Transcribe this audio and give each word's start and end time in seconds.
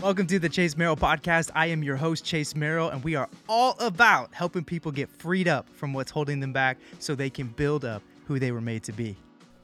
Welcome 0.00 0.26
to 0.26 0.38
the 0.38 0.48
Chase 0.50 0.74
Merrell 0.74 0.98
podcast. 0.98 1.50
I 1.54 1.66
am 1.66 1.82
your 1.82 1.96
host, 1.96 2.24
Chase 2.24 2.52
Merrell, 2.52 2.92
and 2.92 3.02
we 3.02 3.14
are 3.14 3.28
all 3.48 3.74
about 3.80 4.34
helping 4.34 4.62
people 4.62 4.92
get 4.92 5.08
freed 5.10 5.48
up 5.48 5.68
from 5.70 5.94
what's 5.94 6.10
holding 6.10 6.40
them 6.40 6.52
back 6.52 6.76
so 6.98 7.14
they 7.14 7.30
can 7.30 7.46
build 7.46 7.84
up 7.84 8.02
who 8.26 8.38
they 8.38 8.52
were 8.52 8.60
made 8.60 8.82
to 8.84 8.92
be. 8.92 9.16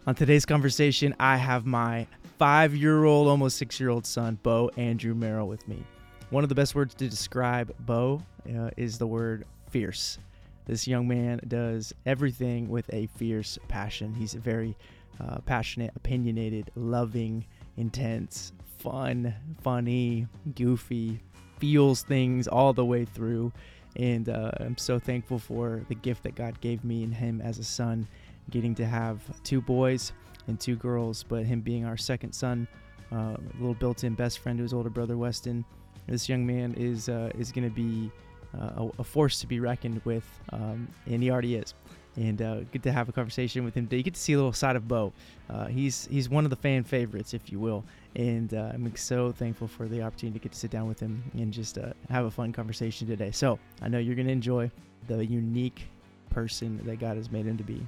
On 0.07 0.15
today's 0.15 0.47
conversation, 0.47 1.15
I 1.21 1.37
have 1.37 1.67
my 1.67 2.07
five 2.39 2.75
year 2.75 3.05
old, 3.05 3.29
almost 3.29 3.59
six 3.59 3.79
year 3.79 3.91
old 3.91 4.07
son, 4.07 4.39
Beau 4.43 4.71
Andrew 4.79 5.15
Merrell, 5.15 5.47
with 5.47 5.69
me. 5.69 5.85
One 6.31 6.43
of 6.43 6.49
the 6.49 6.55
best 6.55 6.75
words 6.75 6.95
to 6.95 7.09
describe 7.09 7.75
Beau 7.81 8.23
uh, 8.49 8.71
is 8.79 8.97
the 8.97 9.07
word 9.07 9.45
fierce. 9.69 10.19
This 10.65 10.87
young 10.87 11.07
man 11.07 11.41
does 11.49 11.93
everything 12.07 12.69
with 12.69 12.89
a 12.95 13.09
fierce 13.17 13.59
passion. 13.69 14.15
He's 14.15 14.33
very 14.35 14.77
uh, 15.21 15.41
passionate, 15.41 15.91
opinionated, 15.97 16.71
loving, 16.77 17.45
intense, 17.77 18.53
fun, 18.79 19.35
funny, 19.63 20.27
goofy, 20.55 21.21
feels 21.59 22.03
things 22.03 22.49
all 22.49 22.73
the 22.73 22.85
way 22.85 23.05
through. 23.05 23.53
And 23.97 24.29
uh, 24.29 24.53
I'm 24.61 24.79
so 24.79 24.99
thankful 24.99 25.39
for 25.39 25.85
the 25.89 25.95
gift 25.95 26.23
that 26.23 26.35
God 26.35 26.61
gave 26.61 26.85
me 26.85 27.03
and 27.03 27.15
him 27.15 27.41
as 27.41 27.59
a 27.59 27.65
son, 27.65 28.07
getting 28.51 28.75
to 28.77 28.87
have 28.87 29.21
two 29.43 29.61
boys 29.61 30.13
and 30.47 30.59
two 30.59 30.77
girls, 30.77 31.23
but 31.23 31.45
him 31.45 31.61
being 31.61 31.85
our 31.85 31.97
second 31.97 32.33
son, 32.33 32.69
uh, 33.13 33.37
little 33.59 33.75
built-in 33.75 34.15
best 34.15 34.39
friend 34.39 34.59
to 34.59 34.63
his 34.63 34.73
older 34.73 34.91
brother 34.91 35.17
Weston. 35.17 35.65
This 36.07 36.29
young 36.29 36.47
man 36.47 36.75
is 36.75 37.09
uh, 37.09 37.31
is 37.39 37.53
going 37.53 37.69
to 37.69 37.75
be 37.75 38.11
uh, 38.59 38.85
a, 38.85 38.91
a, 39.01 39.05
force 39.05 39.39
to 39.41 39.47
be 39.47 39.61
reckoned 39.61 40.01
with, 40.05 40.25
um, 40.53 40.89
and 41.07 41.23
he 41.23 41.31
already 41.31 41.55
is 41.55 41.75
and 42.17 42.43
uh, 42.43 42.61
good 42.73 42.83
to 42.83 42.93
have 42.93 43.09
a 43.09 43.13
conversation 43.13 43.65
with 43.65 43.75
him 43.75 43.87
today. 43.87 43.99
You 43.99 44.03
get 44.03 44.15
to 44.15 44.21
see 44.21 44.33
a 44.33 44.37
little 44.37 44.53
side 44.53 44.77
of 44.77 44.89
Beau. 44.89 45.13
Uh, 45.49 45.67
he's 45.67 46.07
he's 46.07 46.29
one 46.29 46.45
of 46.45 46.51
the 46.51 46.57
fan 46.57 46.85
favorites, 46.85 47.35
if 47.35 47.51
you 47.51 47.59
will, 47.59 47.85
and 48.17 48.53
uh, 48.55 48.73
I'm 48.75 48.95
so 48.97 49.33
thankful 49.33 49.69
for 49.69 49.87
the 49.89 50.03
opportunity 50.03 50.39
to 50.39 50.43
get 50.43 50.53
to 50.53 50.59
sit 50.59 50.71
down 50.71 50.89
with 50.89 51.01
him 51.01 51.23
and 51.35 51.53
just 51.53 51.79
uh, 51.79 51.93
have 52.09 52.25
a 52.25 52.31
fun 52.31 52.53
conversation 52.53 53.07
today. 53.07 53.31
So 53.31 53.59
I 53.83 53.89
know 53.89 53.99
you're 53.99 54.17
going 54.17 54.27
to 54.27 54.33
enjoy 54.33 54.71
the 55.07 55.25
unique 55.25 55.89
person 56.31 56.81
that 56.85 57.01
God 57.01 57.17
has 57.17 57.31
made 57.31 57.47
him 57.47 57.57
to 57.57 57.65
be. 57.65 57.87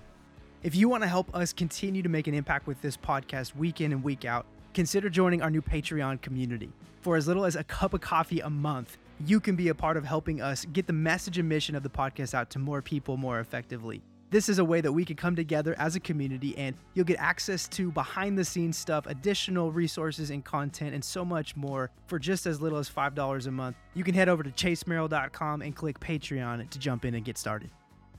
If 0.62 0.76
you 0.76 0.88
want 0.88 1.02
to 1.02 1.08
help 1.08 1.34
us 1.34 1.52
continue 1.52 2.02
to 2.02 2.08
make 2.08 2.26
an 2.28 2.34
impact 2.34 2.66
with 2.66 2.80
this 2.82 2.96
podcast 2.96 3.56
week 3.56 3.80
in 3.80 3.92
and 3.92 4.02
week 4.02 4.24
out, 4.24 4.46
consider 4.74 5.10
joining 5.10 5.42
our 5.42 5.50
new 5.50 5.62
Patreon 5.62 6.20
community. 6.22 6.70
For 7.00 7.16
as 7.16 7.26
little 7.26 7.44
as 7.44 7.56
a 7.56 7.64
cup 7.64 7.94
of 7.94 8.00
coffee 8.00 8.40
a 8.40 8.50
month, 8.50 8.96
you 9.24 9.40
can 9.40 9.56
be 9.56 9.68
a 9.68 9.74
part 9.74 9.96
of 9.96 10.04
helping 10.04 10.40
us 10.40 10.64
get 10.72 10.86
the 10.86 10.92
message 10.92 11.38
and 11.38 11.48
mission 11.48 11.74
of 11.74 11.82
the 11.82 11.90
podcast 11.90 12.32
out 12.32 12.50
to 12.50 12.58
more 12.58 12.80
people 12.80 13.16
more 13.16 13.40
effectively. 13.40 14.02
This 14.32 14.48
is 14.48 14.58
a 14.58 14.64
way 14.64 14.80
that 14.80 14.90
we 14.90 15.04
can 15.04 15.14
come 15.14 15.36
together 15.36 15.74
as 15.78 15.94
a 15.94 16.00
community 16.00 16.56
and 16.56 16.74
you'll 16.94 17.04
get 17.04 17.18
access 17.18 17.68
to 17.68 17.92
behind 17.92 18.38
the 18.38 18.46
scenes 18.46 18.78
stuff, 18.78 19.04
additional 19.06 19.70
resources 19.70 20.30
and 20.30 20.42
content, 20.42 20.94
and 20.94 21.04
so 21.04 21.22
much 21.22 21.54
more 21.54 21.90
for 22.06 22.18
just 22.18 22.46
as 22.46 22.58
little 22.58 22.78
as 22.78 22.88
$5 22.88 23.46
a 23.46 23.50
month. 23.50 23.76
You 23.92 24.02
can 24.02 24.14
head 24.14 24.30
over 24.30 24.42
to 24.42 24.48
chasemerrell.com 24.48 25.60
and 25.60 25.76
click 25.76 26.00
Patreon 26.00 26.70
to 26.70 26.78
jump 26.78 27.04
in 27.04 27.14
and 27.14 27.26
get 27.26 27.36
started. 27.36 27.68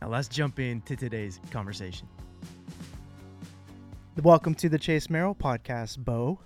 Now 0.03 0.09
let's 0.09 0.27
jump 0.27 0.59
into 0.59 0.95
today's 0.95 1.39
conversation. 1.49 2.07
Welcome 4.21 4.53
to 4.53 4.69
the 4.69 4.77
Chase 4.77 5.07
Merrell 5.07 5.35
podcast, 5.35 5.97
Beau. 5.97 6.39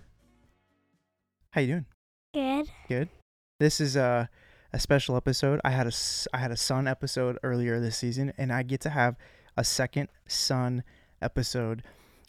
How 1.49 1.59
you 1.59 1.67
doing? 1.67 1.85
Good. 2.33 2.71
Good. 2.87 3.09
This 3.59 3.81
is 3.81 3.97
a 3.97 4.29
a 4.73 4.79
special 4.79 5.15
episode. 5.15 5.59
I 5.65 5.71
had 5.71 5.87
a 5.87 5.91
I 6.33 6.37
had 6.37 6.51
a 6.51 6.57
son 6.57 6.87
episode 6.87 7.37
earlier 7.43 7.79
this 7.79 7.97
season, 7.97 8.31
and 8.37 8.53
I 8.53 8.63
get 8.63 8.81
to 8.81 8.89
have 8.89 9.17
a 9.57 9.63
second 9.63 10.07
son 10.27 10.83
episode 11.19 11.81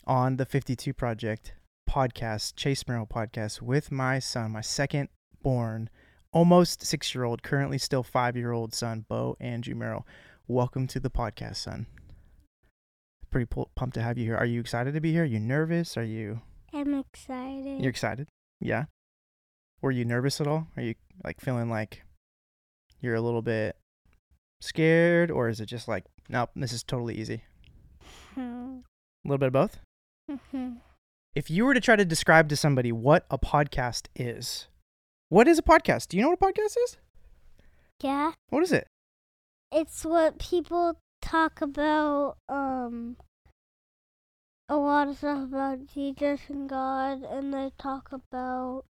on 0.06 0.38
the 0.38 0.46
52 0.46 0.94
Project 0.94 1.52
podcast, 1.88 2.56
Chase 2.56 2.84
Merrell 2.84 3.08
podcast, 3.08 3.60
with 3.60 3.92
my 3.92 4.18
son, 4.18 4.52
my 4.52 4.62
second 4.62 5.10
born, 5.42 5.90
almost 6.32 6.82
six 6.82 7.14
year 7.14 7.24
old, 7.24 7.42
currently 7.42 7.76
still 7.76 8.02
five 8.02 8.34
year 8.34 8.52
old 8.52 8.74
son, 8.74 9.04
Beau 9.06 9.36
Andrew 9.40 9.74
Merrell. 9.74 10.04
Welcome 10.46 10.86
to 10.86 10.98
the 11.00 11.10
podcast, 11.10 11.56
son. 11.56 11.86
Pretty 13.30 13.46
pumped 13.76 13.94
to 13.94 14.02
have 14.02 14.16
you 14.16 14.24
here. 14.24 14.36
Are 14.36 14.46
you 14.46 14.60
excited 14.60 14.94
to 14.94 15.00
be 15.00 15.12
here? 15.12 15.24
Are 15.24 15.26
you 15.26 15.38
nervous? 15.38 15.98
Are 15.98 16.04
you? 16.04 16.40
I'm 16.72 16.94
excited. 16.94 17.82
You're 17.82 17.90
excited? 17.90 18.26
Yeah. 18.58 18.84
Were 19.82 19.90
you 19.90 20.06
nervous 20.06 20.40
at 20.40 20.46
all? 20.46 20.68
Are 20.78 20.82
you 20.82 20.94
like 21.22 21.42
feeling 21.42 21.68
like 21.68 22.04
you're 23.02 23.14
a 23.14 23.20
little 23.20 23.42
bit 23.42 23.76
scared, 24.62 25.30
or 25.30 25.50
is 25.50 25.60
it 25.60 25.66
just 25.66 25.88
like 25.88 26.04
Nope, 26.28 26.50
this 26.54 26.72
is 26.72 26.82
totally 26.82 27.14
easy. 27.14 27.44
Hmm. 28.34 28.80
A 29.24 29.28
little 29.28 29.38
bit 29.38 29.46
of 29.46 29.52
both? 29.52 29.80
Mm-hmm. 30.30 30.74
If 31.34 31.50
you 31.50 31.64
were 31.64 31.74
to 31.74 31.80
try 31.80 31.96
to 31.96 32.04
describe 32.04 32.48
to 32.48 32.56
somebody 32.56 32.92
what 32.92 33.24
a 33.30 33.38
podcast 33.38 34.08
is, 34.14 34.68
what 35.30 35.48
is 35.48 35.58
a 35.58 35.62
podcast? 35.62 36.08
Do 36.08 36.16
you 36.16 36.22
know 36.22 36.30
what 36.30 36.40
a 36.40 36.52
podcast 36.52 36.76
is? 36.84 36.96
Yeah. 38.02 38.32
What 38.50 38.62
is 38.62 38.72
it? 38.72 38.86
It's 39.72 40.04
what 40.04 40.38
people 40.38 40.98
talk 41.22 41.60
about, 41.60 42.36
um, 42.48 43.16
a 44.68 44.76
lot 44.76 45.08
of 45.08 45.16
stuff 45.18 45.44
about 45.44 45.86
Jesus 45.86 46.40
and 46.48 46.68
God, 46.68 47.22
and 47.22 47.52
they 47.54 47.70
talk 47.78 48.10
about 48.12 48.84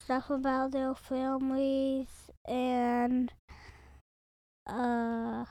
stuff 0.00 0.30
about 0.30 0.72
their 0.72 0.94
families 0.94 2.30
and, 2.46 3.32
uh, 4.66 5.44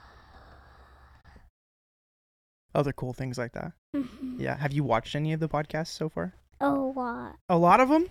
other 2.76 2.92
cool 2.92 3.12
things 3.12 3.38
like 3.38 3.52
that. 3.52 3.72
Mm-hmm. 3.94 4.40
Yeah. 4.40 4.56
Have 4.56 4.72
you 4.72 4.84
watched 4.84 5.16
any 5.16 5.32
of 5.32 5.40
the 5.40 5.48
podcasts 5.48 5.88
so 5.88 6.08
far? 6.08 6.34
A 6.60 6.70
lot. 6.70 7.36
A 7.48 7.56
lot 7.56 7.80
of 7.80 7.88
them? 7.88 8.08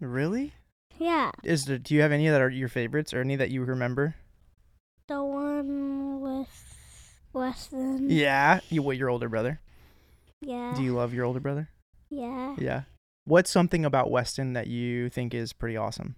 Really? 0.00 0.52
Yeah. 0.98 1.30
Is 1.42 1.64
there, 1.64 1.78
do 1.78 1.94
you 1.94 2.02
have 2.02 2.12
any 2.12 2.28
that 2.28 2.40
are 2.40 2.50
your 2.50 2.68
favorites 2.68 3.14
or 3.14 3.20
any 3.20 3.36
that 3.36 3.50
you 3.50 3.64
remember? 3.64 4.14
The 5.08 5.22
one 5.22 6.20
with 6.20 6.74
Weston. 7.32 8.10
Yeah. 8.10 8.60
You 8.68 8.82
what 8.82 8.96
your 8.96 9.10
older 9.10 9.28
brother? 9.28 9.60
Yeah. 10.40 10.74
Do 10.76 10.82
you 10.82 10.94
love 10.94 11.14
your 11.14 11.24
older 11.24 11.40
brother? 11.40 11.68
Yeah. 12.10 12.54
Yeah. 12.58 12.82
What's 13.24 13.50
something 13.50 13.84
about 13.84 14.10
Weston 14.10 14.52
that 14.52 14.66
you 14.66 15.08
think 15.08 15.32
is 15.32 15.52
pretty 15.52 15.76
awesome? 15.76 16.16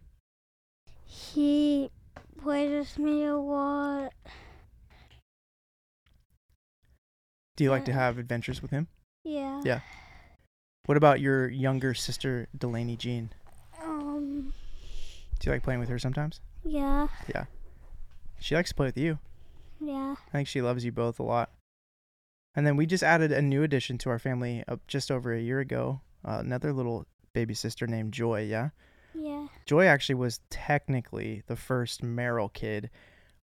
He 1.05 1.91
plays 2.43 2.71
with 2.71 2.99
me 2.99 3.25
a 3.25 3.37
lot. 3.37 4.13
Do 7.57 7.65
you 7.65 7.71
like 7.71 7.87
to 7.87 7.93
have 7.93 8.19
adventures 8.19 8.61
with 8.61 8.71
him? 8.71 8.87
Yeah. 9.25 9.63
Yeah. 9.65 9.81
What 10.85 10.97
about 10.97 11.21
your 11.21 11.49
younger 11.49 11.95
sister, 11.95 12.49
Delaney 12.57 12.97
Jean? 12.97 13.31
Um. 13.83 14.53
Do 15.41 15.49
you 15.49 15.53
like 15.53 15.63
playing 15.63 15.81
with 15.81 15.89
her 15.89 15.99
sometimes? 15.99 16.41
Yeah. 16.65 17.09
Yeah. 17.35 17.47
She 18.39 18.55
likes 18.55 18.71
to 18.71 18.75
play 18.75 18.87
with 18.87 18.99
you. 18.99 19.19
Yeah. 19.81 20.17
I 20.29 20.31
think 20.33 20.49
she 20.49 20.63
loves 20.63 20.85
you 20.85 20.93
both 20.93 21.19
a 21.19 21.23
lot. 21.23 21.51
And 22.55 22.67
then 22.67 22.77
we 22.77 22.87
just 22.87 23.03
added 23.03 23.33
a 23.33 23.43
new 23.43 23.63
addition 23.63 23.99
to 23.99 24.11
our 24.11 24.19
family 24.19 24.65
uh, 24.69 24.77
just 24.87 25.11
over 25.11 25.33
a 25.35 25.41
year 25.41 25.61
ago. 25.61 26.01
Uh, 26.25 26.39
another 26.41 26.73
little 26.73 27.07
baby 27.33 27.55
sister 27.55 27.87
named 27.87 28.13
Joy, 28.13 28.45
yeah? 28.45 28.71
Yeah. 29.15 29.49
Joy 29.67 29.87
actually 29.87 30.15
was 30.15 30.41
technically 30.51 31.43
the 31.47 31.57
first 31.57 32.03
Merrell 32.03 32.53
kid 32.53 32.91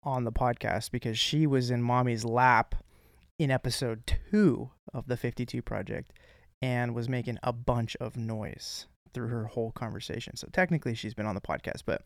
on 0.04 0.24
the 0.24 0.32
podcast 0.32 0.92
because 0.92 1.18
she 1.18 1.48
was 1.48 1.72
in 1.72 1.82
mommy's 1.82 2.24
lap 2.24 2.76
in 3.40 3.50
episode 3.50 4.04
two 4.06 4.70
of 4.94 5.08
the 5.08 5.18
52 5.18 5.62
Project 5.62 6.14
and 6.62 6.94
was 6.94 7.10
making 7.10 7.40
a 7.42 7.54
bunch 7.54 7.96
of 7.98 8.18
noise 8.18 8.86
through 9.14 9.30
her 9.30 9.46
whole 9.46 9.72
conversation. 9.72 10.36
So 10.36 10.48
technically, 10.52 10.94
she's 10.94 11.14
been 11.14 11.26
on 11.26 11.36
the 11.36 11.42
podcast, 11.42 11.84
but 11.86 12.04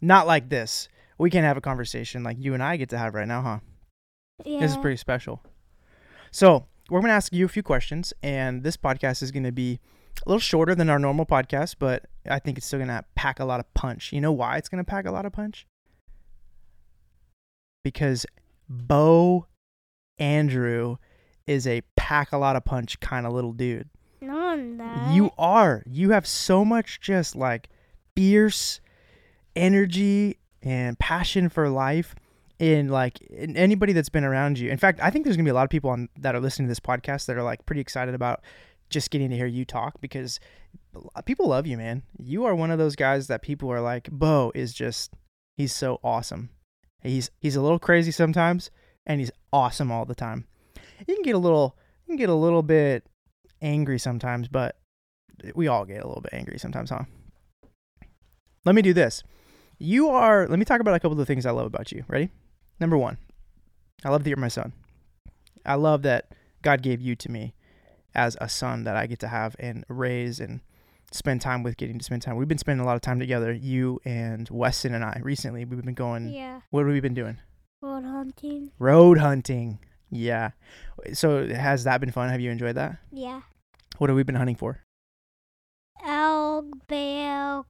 not 0.00 0.26
like 0.26 0.48
this. 0.48 0.88
We 1.18 1.28
can't 1.28 1.44
have 1.44 1.56
a 1.56 1.62
conversation 1.62 2.22
like 2.22 2.36
you 2.38 2.54
and 2.54 2.62
I 2.62 2.76
get 2.76 2.88
to 2.90 2.98
have 2.98 3.14
right 3.14 3.28
now, 3.28 3.42
huh? 3.42 3.58
Yeah. 4.44 4.60
This 4.60 4.70
is 4.72 4.76
pretty 4.76 4.96
special. 4.96 5.42
So, 6.30 6.66
we're 6.88 7.00
going 7.00 7.08
to 7.08 7.14
ask 7.14 7.32
you 7.32 7.44
a 7.44 7.48
few 7.48 7.62
questions, 7.62 8.12
and 8.22 8.62
this 8.62 8.76
podcast 8.76 9.22
is 9.22 9.32
going 9.32 9.42
to 9.42 9.52
be 9.52 9.80
a 10.24 10.28
little 10.28 10.40
shorter 10.40 10.74
than 10.74 10.88
our 10.88 10.98
normal 10.98 11.26
podcast, 11.26 11.76
but 11.78 12.04
I 12.30 12.38
think 12.38 12.58
it's 12.58 12.66
still 12.66 12.78
going 12.78 12.88
to 12.88 13.04
pack 13.16 13.40
a 13.40 13.44
lot 13.44 13.58
of 13.58 13.72
punch. 13.74 14.12
You 14.12 14.20
know 14.20 14.32
why 14.32 14.56
it's 14.56 14.68
going 14.68 14.84
to 14.84 14.88
pack 14.88 15.06
a 15.06 15.10
lot 15.10 15.26
of 15.26 15.32
punch? 15.32 15.66
Because 17.82 18.24
Beau 18.68 19.46
Andrew 20.18 20.96
is 21.46 21.66
a 21.66 21.82
pack 21.96 22.32
a 22.32 22.38
lot 22.38 22.56
of 22.56 22.64
punch 22.64 22.98
kind 23.00 23.26
of 23.26 23.32
little 23.32 23.52
dude. 23.52 23.88
No, 24.20 24.48
I'm 24.48 24.76
not. 24.76 25.14
You 25.14 25.30
are. 25.38 25.82
You 25.86 26.10
have 26.10 26.26
so 26.26 26.64
much 26.64 27.00
just 27.00 27.36
like 27.36 27.68
fierce 28.14 28.80
energy 29.54 30.38
and 30.62 30.98
passion 30.98 31.48
for 31.48 31.68
life 31.68 32.14
in 32.58 32.88
like 32.88 33.20
in 33.22 33.56
anybody 33.56 33.92
that's 33.92 34.08
been 34.08 34.24
around 34.24 34.58
you. 34.58 34.70
In 34.70 34.78
fact, 34.78 35.00
I 35.02 35.10
think 35.10 35.24
there's 35.24 35.36
gonna 35.36 35.44
be 35.44 35.50
a 35.50 35.54
lot 35.54 35.64
of 35.64 35.70
people 35.70 35.90
on 35.90 36.08
that 36.18 36.34
are 36.34 36.40
listening 36.40 36.66
to 36.66 36.70
this 36.70 36.80
podcast 36.80 37.26
that 37.26 37.36
are 37.36 37.42
like 37.42 37.64
pretty 37.66 37.80
excited 37.80 38.14
about 38.14 38.42
just 38.88 39.10
getting 39.10 39.30
to 39.30 39.36
hear 39.36 39.46
you 39.46 39.64
talk 39.64 40.00
because 40.00 40.40
people 41.24 41.48
love 41.48 41.66
you, 41.66 41.76
man. 41.76 42.02
You 42.18 42.44
are 42.44 42.54
one 42.54 42.70
of 42.70 42.78
those 42.78 42.96
guys 42.96 43.26
that 43.26 43.42
people 43.42 43.70
are 43.70 43.80
like, 43.80 44.08
Beau 44.10 44.52
is 44.54 44.72
just 44.72 45.12
he's 45.56 45.74
so 45.74 46.00
awesome. 46.02 46.50
He's 47.02 47.30
he's 47.40 47.56
a 47.56 47.62
little 47.62 47.78
crazy 47.78 48.10
sometimes, 48.10 48.70
and 49.06 49.20
he's 49.20 49.30
awesome 49.52 49.90
all 49.90 50.04
the 50.04 50.14
time. 50.14 50.46
You 51.06 51.14
can 51.14 51.22
get 51.22 51.34
a 51.34 51.38
little 51.38 51.76
you 52.06 52.12
can 52.12 52.16
get 52.16 52.28
a 52.28 52.34
little 52.34 52.62
bit 52.62 53.06
angry 53.62 53.98
sometimes, 53.98 54.48
but 54.48 54.76
we 55.54 55.68
all 55.68 55.84
get 55.84 56.02
a 56.02 56.06
little 56.06 56.22
bit 56.22 56.32
angry 56.32 56.58
sometimes, 56.58 56.90
huh? 56.90 57.04
let 58.66 58.74
me 58.74 58.82
do 58.82 58.92
this. 58.92 59.22
You 59.78 60.08
are. 60.10 60.46
Let 60.46 60.58
me 60.58 60.64
talk 60.64 60.80
about 60.80 60.94
a 60.94 61.00
couple 61.00 61.12
of 61.12 61.18
the 61.18 61.26
things 61.26 61.46
I 61.46 61.52
love 61.52 61.66
about 61.66 61.92
you. 61.92 62.04
Ready? 62.08 62.30
Number 62.80 62.98
one, 62.98 63.16
I 64.04 64.10
love 64.10 64.24
that 64.24 64.30
you're 64.30 64.36
my 64.36 64.48
son. 64.48 64.72
I 65.64 65.74
love 65.74 66.02
that 66.02 66.32
God 66.62 66.82
gave 66.82 67.00
you 67.00 67.14
to 67.16 67.30
me 67.30 67.54
as 68.14 68.36
a 68.40 68.48
son 68.48 68.84
that 68.84 68.96
I 68.96 69.06
get 69.06 69.20
to 69.20 69.28
have 69.28 69.56
and 69.58 69.84
raise 69.88 70.40
and 70.40 70.60
spend 71.12 71.40
time 71.40 71.62
with, 71.62 71.76
getting 71.76 71.98
to 71.98 72.04
spend 72.04 72.22
time. 72.22 72.36
We've 72.36 72.48
been 72.48 72.58
spending 72.58 72.82
a 72.82 72.86
lot 72.86 72.96
of 72.96 73.02
time 73.02 73.18
together, 73.18 73.52
you 73.52 74.00
and 74.04 74.48
Weston 74.50 74.94
and 74.94 75.04
I. 75.04 75.20
Recently, 75.22 75.64
we've 75.64 75.84
been 75.84 75.94
going. 75.94 76.30
Yeah. 76.30 76.60
What 76.70 76.80
have 76.80 76.92
we 76.92 77.00
been 77.00 77.14
doing? 77.14 77.38
Road 77.82 78.04
hunting. 78.04 78.70
Road 78.78 79.18
hunting. 79.18 79.78
Yeah. 80.10 80.50
So 81.12 81.46
has 81.48 81.84
that 81.84 82.00
been 82.00 82.10
fun? 82.10 82.30
Have 82.30 82.40
you 82.40 82.50
enjoyed 82.50 82.76
that? 82.76 82.98
Yeah. 83.12 83.42
What 83.98 84.10
have 84.10 84.16
we 84.16 84.22
been 84.22 84.34
hunting 84.34 84.56
for? 84.56 84.80
Elk, 86.04 86.66
bear, 86.86 87.62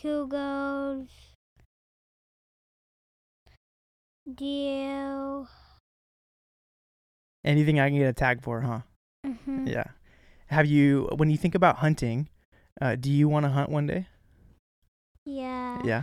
cougars, 0.00 1.08
deer. 4.32 5.44
Anything 7.44 7.80
I 7.80 7.88
can 7.88 7.98
get 7.98 8.08
a 8.08 8.12
tag 8.12 8.42
for, 8.42 8.60
huh? 8.62 8.80
hmm 9.24 9.66
Yeah. 9.66 9.84
Have 10.48 10.66
you, 10.66 11.08
when 11.16 11.30
you 11.30 11.36
think 11.36 11.54
about 11.54 11.76
hunting, 11.76 12.28
uh, 12.80 12.96
do 12.96 13.10
you 13.10 13.28
want 13.28 13.44
to 13.44 13.50
hunt 13.50 13.70
one 13.70 13.86
day? 13.86 14.06
Yeah. 15.24 15.80
Yeah. 15.84 16.02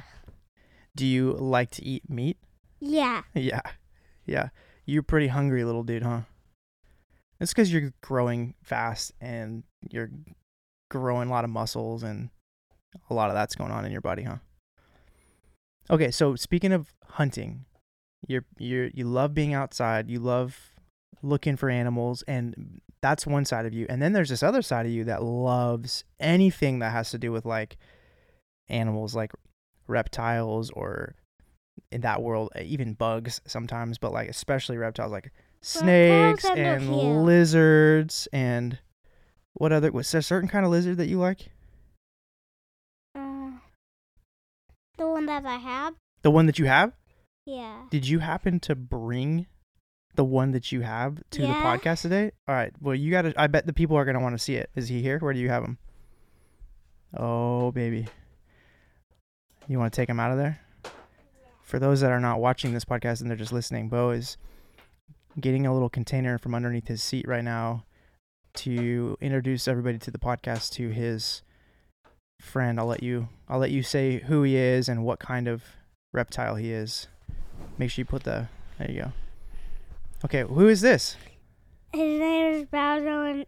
Do 0.95 1.05
you 1.05 1.33
like 1.33 1.69
to 1.71 1.85
eat 1.85 2.09
meat? 2.09 2.37
Yeah. 2.79 3.23
Yeah. 3.33 3.61
Yeah. 4.25 4.49
You're 4.85 5.03
pretty 5.03 5.27
hungry 5.27 5.63
little 5.63 5.83
dude, 5.83 6.03
huh? 6.03 6.21
It's 7.39 7.53
because 7.53 7.71
you're 7.71 7.93
growing 8.01 8.55
fast 8.63 9.11
and 9.21 9.63
you're 9.89 10.09
growing 10.89 11.29
a 11.29 11.31
lot 11.31 11.43
of 11.43 11.49
muscles 11.49 12.03
and 12.03 12.29
a 13.09 13.13
lot 13.13 13.29
of 13.29 13.35
that's 13.35 13.55
going 13.55 13.71
on 13.71 13.85
in 13.85 13.91
your 13.91 14.01
body, 14.01 14.23
huh? 14.23 14.37
Okay, 15.89 16.11
so 16.11 16.35
speaking 16.35 16.73
of 16.73 16.93
hunting, 17.05 17.65
you're 18.27 18.45
you're 18.57 18.87
you 18.87 19.05
love 19.05 19.33
being 19.33 19.53
outside, 19.53 20.09
you 20.09 20.19
love 20.19 20.73
looking 21.21 21.55
for 21.55 21.69
animals 21.69 22.23
and 22.27 22.81
that's 23.01 23.27
one 23.27 23.45
side 23.45 23.65
of 23.65 23.73
you. 23.73 23.85
And 23.89 24.01
then 24.01 24.13
there's 24.13 24.29
this 24.29 24.43
other 24.43 24.61
side 24.61 24.85
of 24.85 24.91
you 24.91 25.03
that 25.05 25.23
loves 25.23 26.03
anything 26.19 26.79
that 26.79 26.91
has 26.91 27.11
to 27.11 27.17
do 27.17 27.31
with 27.31 27.45
like 27.45 27.77
animals 28.69 29.15
like 29.15 29.31
reptiles 29.87 30.69
or 30.71 31.15
in 31.91 32.01
that 32.01 32.21
world 32.21 32.51
even 32.61 32.93
bugs 32.93 33.41
sometimes, 33.45 33.97
but 33.97 34.11
like 34.11 34.29
especially 34.29 34.77
reptiles 34.77 35.11
like 35.11 35.31
snakes 35.61 36.45
and 36.45 36.95
lizards 37.25 38.27
and 38.31 38.79
what 39.53 39.71
other 39.71 39.91
was 39.91 40.11
there 40.11 40.19
a 40.19 40.23
certain 40.23 40.49
kind 40.49 40.65
of 40.65 40.71
lizard 40.71 40.97
that 40.97 41.07
you 41.07 41.17
like? 41.17 41.49
Uh, 43.15 43.51
the 44.97 45.07
one 45.07 45.25
that 45.25 45.45
I 45.45 45.55
have. 45.55 45.95
The 46.21 46.31
one 46.31 46.45
that 46.45 46.59
you 46.59 46.65
have? 46.65 46.93
Yeah. 47.45 47.83
Did 47.89 48.07
you 48.07 48.19
happen 48.19 48.59
to 48.61 48.75
bring 48.75 49.47
the 50.15 50.25
one 50.25 50.51
that 50.51 50.71
you 50.71 50.81
have 50.81 51.21
to 51.31 51.41
the 51.41 51.47
podcast 51.47 52.01
today? 52.01 52.31
All 52.47 52.55
right. 52.55 52.73
Well, 52.81 52.95
you 52.95 53.09
got 53.09 53.23
to 53.23 53.33
I 53.35 53.47
bet 53.47 53.65
the 53.65 53.73
people 53.73 53.97
are 53.97 54.05
going 54.05 54.15
to 54.15 54.21
want 54.21 54.37
to 54.37 54.43
see 54.43 54.55
it. 54.55 54.69
Is 54.75 54.89
he 54.89 55.01
here? 55.01 55.17
Where 55.19 55.33
do 55.33 55.39
you 55.39 55.49
have 55.49 55.63
him? 55.63 55.77
Oh, 57.15 57.71
baby. 57.71 58.07
You 59.67 59.79
want 59.79 59.93
to 59.93 59.95
take 59.95 60.09
him 60.09 60.19
out 60.19 60.31
of 60.31 60.37
there? 60.37 60.59
For 61.67 61.79
those 61.79 61.99
that 61.99 62.13
are 62.13 62.19
not 62.21 62.39
watching 62.39 62.73
this 62.73 62.85
podcast 62.85 63.19
and 63.19 63.29
they're 63.29 63.35
just 63.35 63.51
listening, 63.51 63.89
Bo 63.89 64.11
is 64.11 64.37
getting 65.37 65.67
a 65.67 65.73
little 65.73 65.89
container 65.89 66.37
from 66.37 66.55
underneath 66.55 66.87
his 66.87 67.03
seat 67.03 67.27
right 67.27 67.43
now 67.43 67.83
to 68.53 69.17
introduce 69.19 69.67
everybody 69.67 69.97
to 69.97 70.09
the 70.09 70.17
podcast 70.17 70.71
to 70.75 70.87
his 70.91 71.41
friend. 72.39 72.79
I'll 72.79 72.85
let 72.85 73.03
you 73.03 73.27
I'll 73.49 73.59
let 73.59 73.71
you 73.71 73.83
say 73.83 74.19
who 74.19 74.43
he 74.43 74.55
is 74.55 74.87
and 74.87 75.03
what 75.03 75.19
kind 75.19 75.49
of 75.49 75.61
reptile 76.13 76.55
he 76.55 76.71
is. 76.71 77.09
Make 77.77 77.91
sure 77.91 78.03
you 78.03 78.05
put 78.05 78.23
the 78.23 78.47
there 78.79 78.89
you 78.89 79.01
go. 79.01 79.11
Okay, 80.23 80.43
who 80.43 80.69
is 80.69 80.79
this? 80.79 81.17
His 81.91 82.17
name 82.17 82.53
is 82.53 82.65
Bowser, 82.65 83.25
and 83.25 83.45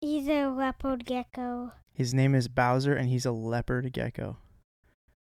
he's 0.00 0.28
a 0.28 0.46
leopard 0.46 1.04
gecko. 1.04 1.72
His 1.92 2.14
name 2.14 2.36
is 2.36 2.46
Bowser 2.46 2.94
and 2.94 3.08
he's 3.08 3.26
a 3.26 3.32
leopard 3.32 3.92
gecko. 3.92 4.36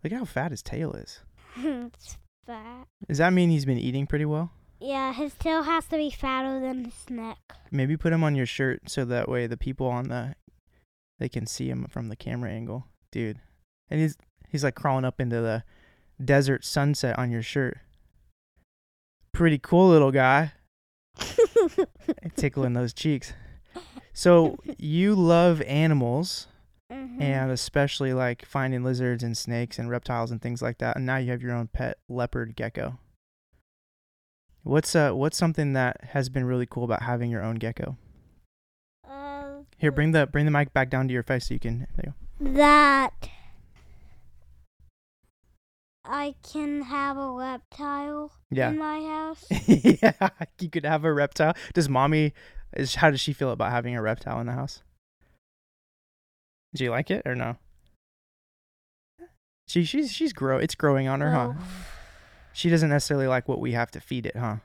Look 0.04 0.12
at 0.12 0.20
how 0.20 0.26
fat 0.26 0.52
his 0.52 0.62
tail 0.62 0.92
is. 0.92 1.22
It's 1.58 2.18
fat. 2.46 2.88
Does 3.08 3.18
that 3.18 3.34
mean 3.34 3.50
he's 3.50 3.66
been 3.66 3.78
eating 3.78 4.08
pretty 4.08 4.26
well? 4.26 4.52
Yeah, 4.80 5.14
his 5.14 5.34
tail 5.36 5.64
has 5.64 5.86
to 5.88 5.98
be 5.98 6.10
fatter 6.10 6.60
than 6.60 6.86
his 6.86 7.10
neck. 7.10 7.38
Maybe 7.72 7.96
put 7.96 8.12
him 8.12 8.24
on 8.24 8.36
your 8.36 8.46
shirt 8.46 8.90
so 8.90 9.06
that 9.06 9.30
way 9.30 9.48
the 9.48 9.58
people 9.58 9.88
on 9.88 10.10
the 10.10 10.36
they 11.20 11.30
can 11.30 11.46
see 11.46 11.70
him 11.70 11.86
from 11.90 12.10
the 12.10 12.16
camera 12.16 12.52
angle. 12.52 12.88
Dude. 13.12 13.40
And 13.90 14.02
he's 14.02 14.18
he's 14.50 14.64
like 14.64 14.76
crawling 14.76 15.06
up 15.06 15.22
into 15.22 15.40
the 15.40 15.64
desert 16.24 16.66
sunset 16.66 17.18
on 17.18 17.32
your 17.32 17.42
shirt. 17.42 17.78
Pretty 19.32 19.58
cool 19.58 19.90
little 19.90 20.12
guy. 20.12 20.52
Tickling 22.36 22.74
those 22.74 22.94
cheeks. 22.94 23.34
So 24.12 24.58
you 24.78 25.16
love 25.16 25.62
animals 25.62 26.48
Mhm. 26.92 27.22
and 27.22 27.52
especially 27.52 28.14
like 28.14 28.46
finding 28.46 28.84
lizards 28.84 29.24
and 29.24 29.38
snakes 29.38 29.80
and 29.80 29.90
reptiles 29.90 30.32
and 30.32 30.42
things 30.42 30.62
like 30.62 30.78
that. 30.80 30.96
And 30.96 31.06
now 31.06 31.18
you 31.18 31.32
have 31.32 31.42
your 31.42 31.54
own 31.54 31.68
pet 31.68 31.98
leopard 32.10 32.56
gecko. 32.56 33.00
What's 34.64 34.96
uh 34.96 35.12
what's 35.12 35.38
something 35.38 35.74
that 35.74 36.04
has 36.12 36.30
been 36.30 36.46
really 36.46 36.66
cool 36.66 36.84
about 36.86 37.04
having 37.04 37.30
your 37.30 37.44
own 37.44 37.56
gecko? 37.56 37.98
Uh, 39.08 39.64
Here, 39.78 39.92
bring 39.92 40.12
the 40.12 40.26
bring 40.26 40.46
the 40.46 40.52
mic 40.52 40.74
back 40.74 40.90
down 40.90 41.08
to 41.08 41.14
your 41.14 41.24
face 41.24 41.48
so 41.48 41.54
you 41.54 41.60
can. 41.60 41.88
There 41.96 42.14
you 42.40 42.54
that 42.54 43.30
I 46.06 46.36
can 46.44 46.82
have 46.84 47.18
a 47.18 47.30
reptile. 47.32 48.32
Yeah, 48.52 48.70
in 48.70 48.78
my 48.78 49.02
house. 49.02 49.46
yeah. 49.68 50.30
You 50.60 50.70
could 50.70 50.86
have 50.86 51.06
a 51.06 51.14
reptile. 51.14 51.56
Does 51.74 51.88
mommy? 51.90 52.34
Is 52.74 52.96
how 52.96 53.12
does 53.12 53.22
she 53.22 53.34
feel 53.34 53.52
about 53.52 53.72
having 53.72 53.96
a 53.96 54.02
reptile 54.02 54.40
in 54.40 54.48
the 54.48 54.54
house? 54.54 54.82
Do 56.76 56.84
you 56.84 56.92
like 56.92 57.12
it 57.12 57.24
or 57.26 57.36
no? 57.36 57.58
She 59.68 59.84
she's 59.84 60.12
she's 60.12 60.34
grow. 60.34 60.58
It's 60.58 60.76
growing 60.76 61.08
on 61.08 61.22
her, 61.22 61.32
huh? 61.32 61.54
She 62.52 62.70
doesn't 62.70 62.90
necessarily 62.90 63.28
like 63.28 63.48
what 63.48 63.60
we 63.60 63.72
have 63.72 63.92
to 63.92 64.00
feed 64.00 64.26
it, 64.26 64.36
huh? 64.36 64.58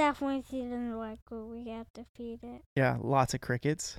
definitely 0.00 0.42
she 0.50 0.62
doesn't 0.62 0.96
like 0.96 1.18
what 1.28 1.46
we 1.46 1.68
have 1.68 1.92
to 1.92 2.04
feed 2.16 2.40
it. 2.42 2.62
Yeah, 2.74 2.96
lots 3.00 3.34
of 3.34 3.42
crickets. 3.42 3.98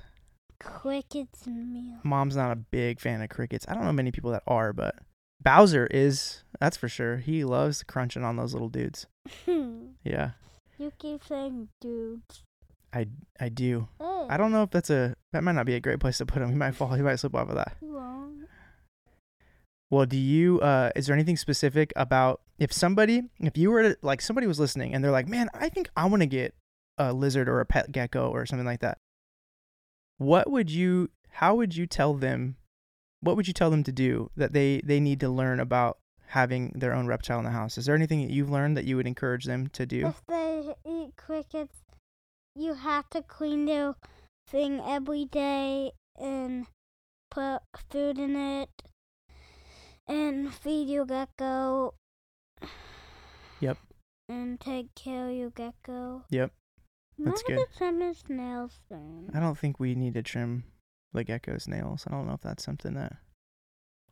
Crickets 0.58 1.46
and 1.46 1.72
meal. 1.72 1.98
Mom's 2.02 2.34
not 2.34 2.50
a 2.50 2.56
big 2.56 2.98
fan 2.98 3.22
of 3.22 3.28
crickets. 3.28 3.64
I 3.68 3.74
don't 3.74 3.84
know 3.84 3.92
many 3.92 4.10
people 4.10 4.32
that 4.32 4.42
are, 4.46 4.72
but 4.72 4.96
Bowser 5.40 5.86
is. 5.86 6.42
That's 6.60 6.76
for 6.76 6.88
sure. 6.88 7.18
He 7.18 7.44
loves 7.44 7.84
crunching 7.84 8.24
on 8.24 8.36
those 8.36 8.52
little 8.52 8.68
dudes. 8.68 9.06
Yeah. 10.04 10.30
You 10.78 10.92
keep 10.98 11.22
saying 11.22 11.68
dudes. 11.80 12.42
I 12.92 13.06
I 13.40 13.48
do. 13.48 13.88
Hey, 13.98 14.26
I 14.30 14.36
don't 14.36 14.52
know 14.52 14.62
if 14.62 14.70
that's 14.70 14.90
a. 14.90 15.14
That 15.32 15.44
might 15.44 15.52
not 15.52 15.66
be 15.66 15.74
a 15.74 15.80
great 15.80 16.00
place 16.00 16.18
to 16.18 16.26
put 16.26 16.42
him. 16.42 16.50
He 16.50 16.54
might 16.54 16.74
fall. 16.74 16.92
He 16.92 17.02
might 17.02 17.16
slip 17.16 17.34
off 17.34 17.48
of 17.48 17.56
that. 17.56 17.76
won't. 17.80 18.48
Well, 19.90 20.06
do 20.06 20.16
you? 20.16 20.60
Uh, 20.60 20.90
is 20.96 21.06
there 21.06 21.14
anything 21.14 21.36
specific 21.36 21.92
about 21.96 22.40
if 22.58 22.72
somebody, 22.72 23.22
if 23.40 23.58
you 23.58 23.70
were 23.70 23.82
to, 23.82 23.96
like 24.02 24.20
somebody 24.22 24.46
was 24.46 24.58
listening 24.58 24.94
and 24.94 25.04
they're 25.04 25.10
like, 25.10 25.28
man, 25.28 25.48
I 25.52 25.68
think 25.68 25.90
I 25.96 26.06
want 26.06 26.22
to 26.22 26.26
get 26.26 26.54
a 26.98 27.12
lizard 27.12 27.48
or 27.48 27.60
a 27.60 27.66
pet 27.66 27.92
gecko 27.92 28.30
or 28.30 28.46
something 28.46 28.66
like 28.66 28.80
that. 28.80 28.98
What 30.18 30.50
would 30.50 30.70
you? 30.70 31.10
How 31.30 31.54
would 31.54 31.76
you 31.76 31.86
tell 31.86 32.14
them? 32.14 32.56
What 33.20 33.36
would 33.36 33.46
you 33.46 33.52
tell 33.52 33.70
them 33.70 33.84
to 33.84 33.92
do 33.92 34.30
that 34.36 34.52
they 34.52 34.80
they 34.84 35.00
need 35.00 35.20
to 35.20 35.28
learn 35.28 35.60
about 35.60 35.98
having 36.28 36.72
their 36.74 36.94
own 36.94 37.06
reptile 37.06 37.38
in 37.38 37.44
the 37.44 37.50
house? 37.50 37.76
Is 37.76 37.84
there 37.84 37.94
anything 37.94 38.22
that 38.22 38.32
you've 38.32 38.50
learned 38.50 38.76
that 38.76 38.84
you 38.84 38.96
would 38.96 39.06
encourage 39.06 39.44
them 39.44 39.68
to 39.74 39.84
do? 39.84 40.06
If 40.06 40.22
they 40.26 40.74
eat 40.86 41.16
crickets, 41.16 41.76
you 42.54 42.74
have 42.74 43.08
to 43.10 43.22
clean 43.22 43.66
their 43.66 43.94
thing 44.46 44.80
every 44.84 45.24
day 45.24 45.92
and 46.18 46.66
put 47.30 47.60
food 47.90 48.18
in 48.18 48.36
it 48.36 48.70
and 50.06 50.52
feed 50.52 50.88
your 50.88 51.06
gecko. 51.06 51.94
Yep. 53.60 53.78
And 54.28 54.60
take 54.60 54.94
care 54.94 55.28
of 55.28 55.34
your 55.34 55.50
gecko. 55.50 56.24
Yep. 56.30 56.52
That's 57.18 57.42
good. 57.42 57.66
trim 57.76 58.00
his 58.00 58.24
nails 58.28 58.80
soon. 58.88 59.30
I 59.34 59.40
don't 59.40 59.58
think 59.58 59.78
we 59.78 59.94
need 59.94 60.14
to 60.14 60.22
trim 60.22 60.64
the 61.12 61.24
gecko's 61.24 61.68
nails. 61.68 62.04
I 62.06 62.10
don't 62.10 62.26
know 62.26 62.34
if 62.34 62.40
that's 62.40 62.64
something 62.64 62.94
that 62.94 63.16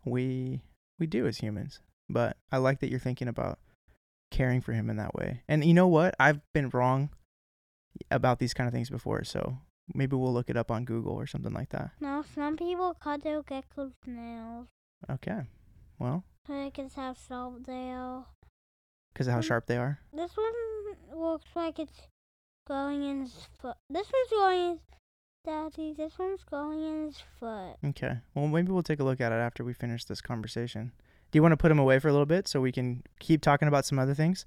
we 0.05 0.61
we 0.99 1.07
do 1.07 1.27
as 1.27 1.39
humans. 1.39 1.81
But 2.09 2.37
I 2.51 2.59
like 2.59 2.81
that 2.81 2.91
you're 2.91 2.99
thinking 2.99 3.29
about 3.29 3.59
caring 4.31 4.61
for 4.61 4.73
him 4.73 4.91
in 4.91 4.97
that 4.97 5.15
way. 5.15 5.43
And 5.49 5.65
you 5.65 5.75
know 5.75 5.89
what? 5.89 6.15
I've 6.19 6.41
been 6.53 6.71
wrong 6.71 7.11
about 8.11 8.39
these 8.39 8.55
kind 8.55 8.67
of 8.69 8.73
things 8.75 8.91
before, 8.91 9.25
so 9.25 9.59
maybe 9.95 10.17
we'll 10.17 10.33
look 10.33 10.51
it 10.51 10.57
up 10.57 10.71
on 10.71 10.85
Google 10.85 11.13
or 11.15 11.27
something 11.27 11.53
like 11.53 11.71
that. 11.71 11.91
No, 12.01 12.25
some 12.35 12.57
people 12.57 12.95
cut 13.03 13.23
their 13.23 13.43
gecko's 13.43 13.93
nails. 14.07 14.67
Okay. 15.11 15.43
Well, 15.99 16.25
they 16.49 16.71
can 16.71 16.89
have 16.91 17.19
sharp 17.29 17.67
nails. 17.67 18.25
because 19.13 19.27
of 19.27 19.35
how 19.35 19.41
sharp 19.41 19.67
they 19.67 19.77
are. 19.77 20.01
This 20.13 20.33
one 20.37 20.53
looks 21.21 21.47
like 21.55 21.79
it's 21.79 22.09
going 22.67 23.03
in 23.03 23.21
his 23.23 23.49
foot. 23.61 23.77
This 23.89 24.07
one's 24.13 24.31
going 24.31 24.61
in 24.73 24.79
Daddy, 25.45 25.95
this 25.97 26.19
one's 26.19 26.45
going 26.45 26.83
in 26.83 27.07
his 27.07 27.23
foot. 27.39 27.77
Okay. 27.85 28.19
Well, 28.35 28.47
maybe 28.49 28.71
we'll 28.71 28.83
take 28.83 29.01
a 29.01 29.05
look 29.05 29.21
at 29.23 29.33
it 29.33 29.37
after 29.37 29.65
we 29.65 29.73
finish 29.73 30.05
this 30.05 30.21
conversation. 30.21 30.93
Do 31.31 31.39
you 31.39 31.43
want 31.43 31.53
to 31.53 31.57
put 31.57 31.71
him 31.71 31.79
away 31.79 31.99
for 31.99 32.09
a 32.09 32.13
little 32.13 32.27
bit 32.27 32.47
so 32.47 32.61
we 32.61 32.73
can 32.73 33.03
keep 33.21 33.41
talking 33.41 33.67
about 33.67 33.87
some 33.87 33.99
other 33.99 34.15
things? 34.15 34.45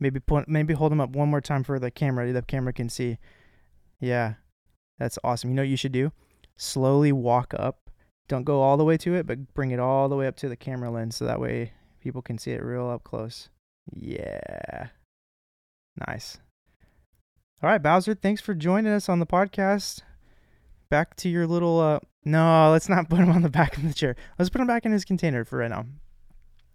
Maybe 0.00 0.20
point, 0.20 0.48
maybe 0.48 0.74
hold 0.74 0.92
him 0.92 1.00
up 1.00 1.10
one 1.10 1.28
more 1.28 1.40
time 1.40 1.62
for 1.62 1.78
the 1.78 1.90
camera. 1.90 2.32
The 2.32 2.42
camera 2.42 2.72
can 2.72 2.88
see. 2.88 3.18
Yeah, 4.00 4.34
that's 4.98 5.18
awesome. 5.22 5.50
You 5.50 5.56
know 5.56 5.62
what 5.62 5.68
you 5.68 5.76
should 5.76 5.92
do? 5.92 6.12
Slowly 6.56 7.12
walk 7.12 7.54
up. 7.56 7.90
Don't 8.28 8.44
go 8.44 8.62
all 8.62 8.76
the 8.76 8.84
way 8.84 8.96
to 8.98 9.14
it, 9.14 9.26
but 9.26 9.54
bring 9.54 9.70
it 9.70 9.78
all 9.78 10.08
the 10.08 10.16
way 10.16 10.26
up 10.26 10.36
to 10.36 10.48
the 10.48 10.56
camera 10.56 10.90
lens 10.90 11.16
so 11.16 11.24
that 11.24 11.40
way 11.40 11.72
people 12.00 12.22
can 12.22 12.38
see 12.38 12.52
it 12.52 12.62
real 12.62 12.88
up 12.88 13.04
close. 13.04 13.48
Yeah. 13.92 14.88
Nice. 16.06 16.38
All 17.62 17.70
right, 17.70 17.82
Bowser, 17.82 18.14
thanks 18.14 18.40
for 18.40 18.54
joining 18.54 18.92
us 18.92 19.08
on 19.08 19.20
the 19.20 19.26
podcast. 19.26 20.00
Back 20.88 21.14
to 21.16 21.28
your 21.28 21.46
little 21.46 21.80
uh 21.80 22.00
no, 22.24 22.70
let's 22.70 22.88
not 22.88 23.08
put 23.10 23.18
him 23.18 23.30
on 23.30 23.42
the 23.42 23.50
back 23.50 23.76
of 23.76 23.86
the 23.86 23.94
chair. 23.94 24.16
Let's 24.38 24.50
put 24.50 24.60
him 24.60 24.66
back 24.66 24.84
in 24.84 24.92
his 24.92 25.04
container 25.04 25.44
for 25.44 25.58
right 25.58 25.70
now. 25.70 25.86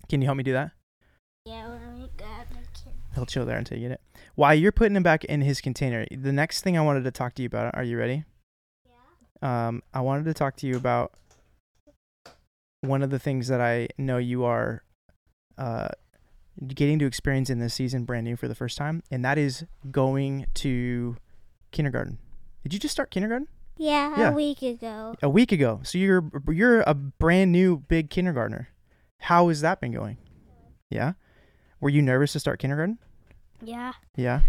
Can 0.10 0.22
you 0.22 0.28
help 0.28 0.38
me 0.38 0.44
do 0.44 0.54
that? 0.54 0.72
Yeah, 1.46 1.68
let 1.68 1.94
me 1.94 2.10
grab. 2.18 2.57
He'll 3.18 3.26
chill 3.26 3.46
there 3.48 3.58
until 3.58 3.80
you 3.80 3.88
get 3.90 3.94
it. 3.96 4.02
While 4.36 4.54
you're 4.54 4.72
putting 4.72 4.96
him 4.96 5.02
back 5.02 5.24
in 5.26 5.42
his 5.42 5.60
container, 5.60 6.06
the 6.12 6.32
next 6.32 6.62
thing 6.62 6.78
I 6.78 6.82
wanted 6.82 7.04
to 7.06 7.10
talk 7.12 7.34
to 7.36 7.42
you 7.42 7.48
about, 7.48 7.74
are 7.76 7.82
you 7.84 7.98
ready? 7.98 8.26
Yeah. 9.42 9.68
Um, 9.68 9.82
I 9.92 10.02
wanted 10.02 10.26
to 10.26 10.36
talk 10.36 10.56
to 10.58 10.68
you 10.68 10.76
about 10.78 11.14
one 12.82 13.02
of 13.02 13.10
the 13.10 13.18
things 13.18 13.48
that 13.48 13.60
I 13.60 13.88
know 13.98 14.18
you 14.20 14.44
are 14.44 14.84
uh, 15.58 15.88
getting 16.68 17.00
to 17.00 17.06
experience 17.08 17.50
in 17.50 17.58
this 17.58 17.74
season 17.74 18.04
brand 18.06 18.26
new 18.26 18.36
for 18.36 18.48
the 18.48 18.54
first 18.54 18.78
time, 18.78 19.02
and 19.10 19.26
that 19.26 19.40
is 19.40 19.66
going 19.90 20.46
to 20.56 21.18
kindergarten. 21.72 22.20
Did 22.62 22.74
you 22.74 22.80
just 22.80 22.92
start 22.92 23.10
kindergarten? 23.10 23.48
Yeah, 23.78 24.14
Yeah. 24.16 24.30
a 24.30 24.34
week 24.34 24.62
ago. 24.62 25.16
A 25.24 25.30
week 25.30 25.52
ago. 25.52 25.80
So 25.84 25.98
you're 25.98 26.30
you're 26.52 26.82
a 26.82 26.94
brand 26.94 27.52
new 27.52 27.78
big 27.88 28.12
kindergartner. 28.12 28.70
How 29.22 29.48
has 29.48 29.62
that 29.62 29.82
been 29.82 29.92
going? 29.92 30.18
Yeah. 30.92 31.14
Were 31.80 31.90
you 31.90 32.02
nervous 32.04 32.34
to 32.34 32.40
start 32.40 32.60
kindergarten? 32.60 33.00
Yeah. 33.62 33.94
Yeah. 34.16 34.42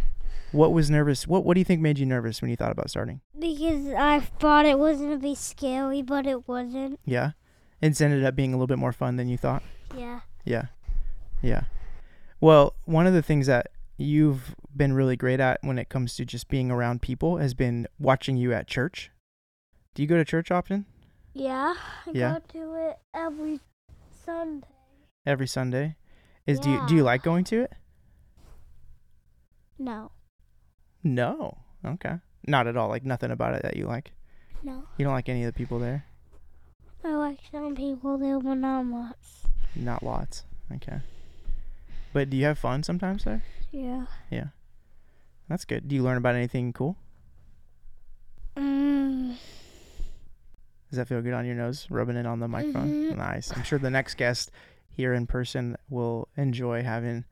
What 0.52 0.72
was 0.72 0.90
nervous? 0.90 1.26
What 1.26 1.44
What 1.44 1.54
do 1.54 1.60
you 1.60 1.64
think 1.64 1.80
made 1.80 1.98
you 1.98 2.06
nervous 2.06 2.40
when 2.40 2.50
you 2.50 2.56
thought 2.56 2.72
about 2.72 2.90
starting? 2.90 3.20
Because 3.38 3.88
I 3.88 4.20
thought 4.20 4.66
it 4.66 4.78
was 4.78 4.98
gonna 5.00 5.18
be 5.18 5.34
scary, 5.34 6.02
but 6.02 6.26
it 6.26 6.48
wasn't. 6.48 6.98
Yeah. 7.04 7.32
It's 7.80 8.00
ended 8.00 8.24
up 8.24 8.34
being 8.34 8.52
a 8.52 8.56
little 8.56 8.66
bit 8.66 8.78
more 8.78 8.92
fun 8.92 9.16
than 9.16 9.28
you 9.28 9.36
thought. 9.36 9.62
Yeah. 9.96 10.20
Yeah. 10.44 10.66
Yeah. 11.42 11.62
Well, 12.40 12.74
one 12.84 13.06
of 13.06 13.12
the 13.14 13.22
things 13.22 13.46
that 13.46 13.70
you've 13.96 14.54
been 14.76 14.92
really 14.92 15.16
great 15.16 15.40
at 15.40 15.58
when 15.62 15.78
it 15.78 15.88
comes 15.88 16.14
to 16.16 16.24
just 16.24 16.48
being 16.48 16.70
around 16.70 17.02
people 17.02 17.38
has 17.38 17.52
been 17.54 17.86
watching 17.98 18.36
you 18.36 18.52
at 18.52 18.66
church. 18.66 19.10
Do 19.94 20.02
you 20.02 20.08
go 20.08 20.16
to 20.16 20.24
church 20.24 20.50
often? 20.50 20.86
Yeah. 21.34 21.74
I 22.06 22.10
Yeah. 22.12 22.38
go 22.52 22.60
to 22.60 22.74
it 22.90 22.98
every 23.14 23.60
Sunday. 24.24 24.66
Every 25.26 25.46
Sunday? 25.46 25.96
Is 26.46 26.58
do 26.58 26.70
you 26.70 26.80
do 26.88 26.94
you 26.94 27.02
like 27.02 27.22
going 27.22 27.44
to 27.44 27.60
it? 27.62 27.72
No. 29.78 30.10
No. 31.02 31.58
Okay. 31.84 32.16
Not 32.46 32.66
at 32.66 32.76
all. 32.76 32.88
Like 32.88 33.04
nothing 33.04 33.30
about 33.30 33.54
it 33.54 33.62
that 33.62 33.76
you 33.76 33.86
like. 33.86 34.12
No. 34.62 34.84
You 34.96 35.04
don't 35.04 35.14
like 35.14 35.28
any 35.28 35.44
of 35.44 35.52
the 35.52 35.56
people 35.56 35.78
there? 35.78 36.04
I 37.04 37.10
like 37.14 37.38
some 37.52 37.74
people 37.76 38.18
there, 38.18 38.40
but 38.40 38.54
not 38.54 38.86
lots. 38.86 39.44
Not 39.76 40.02
lots. 40.02 40.44
Okay. 40.74 40.98
But 42.12 42.30
do 42.30 42.36
you 42.36 42.44
have 42.46 42.58
fun 42.58 42.82
sometimes 42.82 43.24
there? 43.24 43.44
Yeah. 43.70 44.06
Yeah. 44.30 44.48
That's 45.48 45.64
good. 45.64 45.88
Do 45.88 45.94
you 45.94 46.02
learn 46.02 46.16
about 46.16 46.34
anything 46.34 46.72
cool? 46.72 46.96
Mm. 48.56 49.36
Does 50.90 50.96
that 50.96 51.06
feel 51.08 51.22
good 51.22 51.34
on 51.34 51.46
your 51.46 51.54
nose, 51.54 51.86
rubbing 51.90 52.16
it 52.16 52.26
on 52.26 52.40
the 52.40 52.48
microphone? 52.48 52.88
Mhm. 53.12 53.16
Nice. 53.16 53.54
I'm 53.56 53.62
sure 53.62 53.78
the 53.78 53.90
next 53.90 54.14
guest 54.16 54.50
here 54.98 55.14
in 55.14 55.28
person 55.28 55.76
will 55.88 56.26
enjoy 56.36 56.82
having 56.82 57.24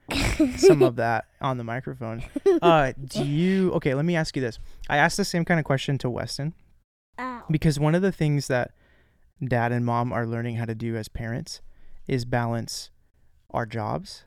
some 0.57 0.83
of 0.83 0.95
that 1.05 1.25
on 1.41 1.59
the 1.59 1.65
microphone. 1.65 2.23
Uh, 2.63 2.93
do 3.05 3.25
you? 3.25 3.73
Okay, 3.73 3.93
let 3.93 4.05
me 4.05 4.15
ask 4.15 4.37
you 4.37 4.41
this. 4.41 4.61
I 4.89 4.99
asked 4.99 5.17
the 5.17 5.25
same 5.25 5.45
kind 5.45 5.59
of 5.59 5.67
question 5.67 5.99
to 5.99 6.09
Weston 6.09 6.55
Ow. 7.19 7.43
because 7.51 7.81
one 7.81 7.97
of 7.97 8.03
the 8.03 8.13
things 8.13 8.47
that 8.47 8.71
dad 9.45 9.73
and 9.73 9.85
mom 9.85 10.13
are 10.13 10.25
learning 10.27 10.55
how 10.57 10.65
to 10.65 10.77
do 10.77 10.95
as 10.97 11.09
parents 11.09 11.61
is 12.07 12.25
balance 12.25 12.91
our 13.51 13.67
jobs 13.67 14.27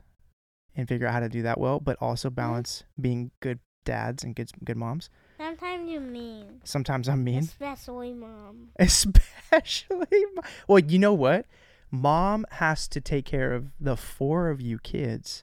and 0.76 0.86
figure 0.86 1.06
out 1.06 1.14
how 1.14 1.20
to 1.20 1.30
do 1.30 1.40
that 1.40 1.58
well, 1.58 1.80
but 1.80 1.96
also 1.98 2.28
balance 2.28 2.84
being 3.00 3.30
good 3.40 3.58
dads 3.86 4.22
and 4.22 4.36
good 4.36 4.50
good 4.62 4.76
moms. 4.76 5.08
Sometimes 5.38 5.88
you 5.88 6.00
mean. 6.00 6.60
Sometimes 6.64 7.08
I'm 7.08 7.24
mean. 7.24 7.38
Especially 7.38 8.12
mom. 8.12 8.68
Especially, 8.78 10.26
mo- 10.34 10.42
well, 10.68 10.80
you 10.80 10.98
know 10.98 11.14
what? 11.14 11.46
Mom 11.90 12.46
has 12.52 12.86
to 12.88 13.00
take 13.00 13.24
care 13.24 13.52
of 13.52 13.66
the 13.80 13.96
four 13.96 14.48
of 14.50 14.60
you 14.60 14.78
kids 14.78 15.42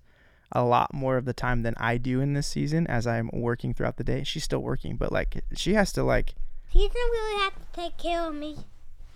a 0.51 0.63
lot 0.63 0.93
more 0.93 1.17
of 1.17 1.25
the 1.25 1.33
time 1.33 1.61
than 1.63 1.73
I 1.77 1.97
do 1.97 2.21
in 2.21 2.33
this 2.33 2.47
season 2.47 2.87
as 2.87 3.05
I'm 3.05 3.29
working 3.33 3.73
throughout 3.73 3.97
the 3.97 4.03
day. 4.03 4.23
She's 4.23 4.45
still 4.45 4.59
working, 4.61 4.95
but 4.95 5.11
like 5.11 5.43
she 5.55 5.73
has 5.73 5.91
to 5.93 6.03
like 6.03 6.35
He 6.69 6.87
doesn't 6.87 6.93
really 7.11 7.43
have 7.43 7.53
to 7.55 7.81
take 7.81 7.97
care 7.97 8.21
of 8.21 8.33
me. 8.35 8.55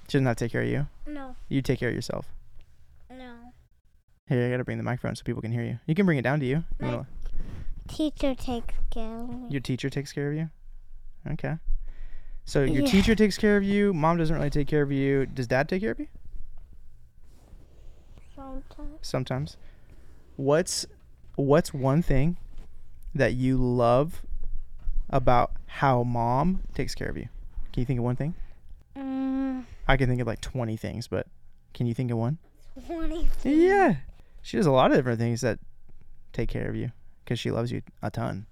she 0.08 0.18
doesn't 0.18 0.26
have 0.26 0.36
to 0.38 0.46
take 0.46 0.52
care 0.52 0.64
of 0.64 0.68
you. 0.68 0.88
No. 1.08 1.36
You 1.48 1.62
take 1.62 1.80
care 1.80 1.90
of 1.90 1.96
yourself. 1.96 2.28
No. 3.10 3.34
Here, 4.28 4.46
I 4.46 4.50
gotta 4.52 4.66
bring 4.66 4.78
the 4.78 4.84
microphone 4.84 5.16
so 5.16 5.24
people 5.24 5.42
can 5.42 5.52
hear 5.54 5.64
you. 5.64 5.80
You 5.86 5.96
can 5.96 6.06
bring 6.06 6.18
it 6.18 6.22
down 6.24 6.40
to 6.42 6.46
you. 6.46 6.58
You 6.80 6.86
Mic- 6.86 6.92
wanna- 6.92 7.08
Teacher 7.88 8.36
takes 8.36 8.74
care 8.90 9.20
of 9.20 9.30
me. 9.30 9.48
your 9.50 9.60
teacher 9.62 9.90
takes 9.90 10.12
care 10.14 10.30
of 10.32 10.38
you. 10.38 10.50
Okay. 11.32 11.58
So 12.46 12.64
your 12.64 12.84
Yeah. 12.84 12.92
teacher 12.92 13.16
takes 13.16 13.38
care 13.38 13.56
of 13.58 13.64
you. 13.64 13.94
Mom 13.94 14.18
doesn't 14.18 14.36
really 14.36 14.50
take 14.50 14.68
care 14.68 14.82
of 14.82 14.92
you. 14.92 15.26
Does 15.26 15.48
dad 15.48 15.68
take 15.70 15.82
care 15.82 15.92
of 15.92 16.00
you? 16.00 16.08
Sometimes. 18.52 18.98
sometimes. 19.02 19.58
What's 20.36 20.86
what's 21.36 21.74
one 21.74 22.02
thing 22.02 22.38
that 23.16 23.34
you 23.34 23.58
love 23.58 24.22
about 25.10 25.52
how 25.68 26.04
mom 26.04 26.62
takes 26.74 26.96
care 26.96 27.10
of 27.10 27.18
you? 27.18 27.30
Can 27.72 27.82
you 27.82 27.86
think 27.86 28.00
of 28.00 28.06
one 28.06 28.16
thing? 28.16 28.36
Mm, 28.98 29.66
I 29.88 29.98
can 29.98 30.10
think 30.10 30.22
of 30.22 30.28
like 30.28 30.42
20 30.42 30.76
things, 30.78 31.08
but 31.08 31.28
can 31.74 31.88
you 31.88 31.94
think 31.94 32.12
of 32.12 32.18
one? 32.18 32.38
20. 32.88 33.30
Yeah. 33.44 33.96
She 34.42 34.58
does 34.58 34.66
a 34.66 34.72
lot 34.72 34.92
of 34.92 34.98
different 34.98 35.20
things 35.20 35.42
that 35.42 35.60
take 36.34 36.50
care 36.50 36.68
of 36.70 36.76
you 36.76 36.92
cuz 37.26 37.40
she 37.40 37.52
loves 37.52 37.72
you 37.72 37.82
a 38.02 38.12
ton. 38.12 38.46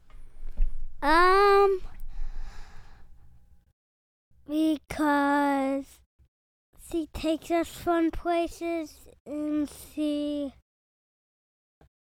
Um. 1.01 1.81
Because 4.47 5.98
she 6.91 7.07
takes 7.13 7.51
us 7.51 7.67
fun 7.67 8.11
places 8.11 9.07
and 9.25 9.69
she 9.69 10.53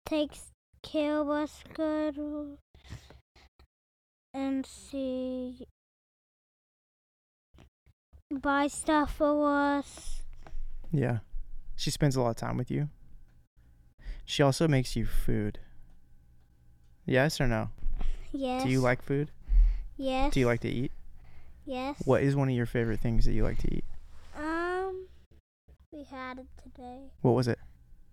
takes 0.06 0.50
care 0.82 1.18
of 1.18 1.28
us 1.28 1.64
good. 1.74 2.58
And 4.34 4.66
she 4.66 5.66
buys 8.30 8.72
stuff 8.72 9.16
for 9.16 9.78
us. 9.78 10.22
Yeah. 10.92 11.18
She 11.74 11.90
spends 11.90 12.16
a 12.16 12.20
lot 12.20 12.30
of 12.30 12.36
time 12.36 12.56
with 12.56 12.70
you. 12.70 12.88
She 14.24 14.42
also 14.42 14.68
makes 14.68 14.94
you 14.94 15.06
food. 15.06 15.58
Yes 17.06 17.40
or 17.40 17.48
no? 17.48 17.70
Yes. 18.32 18.64
Do 18.64 18.68
you 18.68 18.80
like 18.80 19.02
food? 19.02 19.30
Yes. 19.96 20.34
Do 20.34 20.40
you 20.40 20.46
like 20.46 20.60
to 20.60 20.68
eat? 20.68 20.92
Yes. 21.64 21.96
What 22.04 22.22
is 22.22 22.36
one 22.36 22.48
of 22.48 22.54
your 22.54 22.66
favorite 22.66 23.00
things 23.00 23.24
that 23.24 23.32
you 23.32 23.42
like 23.42 23.58
to 23.58 23.74
eat? 23.74 23.84
We 25.98 26.04
had 26.04 26.38
it 26.38 26.46
today. 26.62 27.10
What 27.22 27.32
was 27.32 27.48
it? 27.48 27.58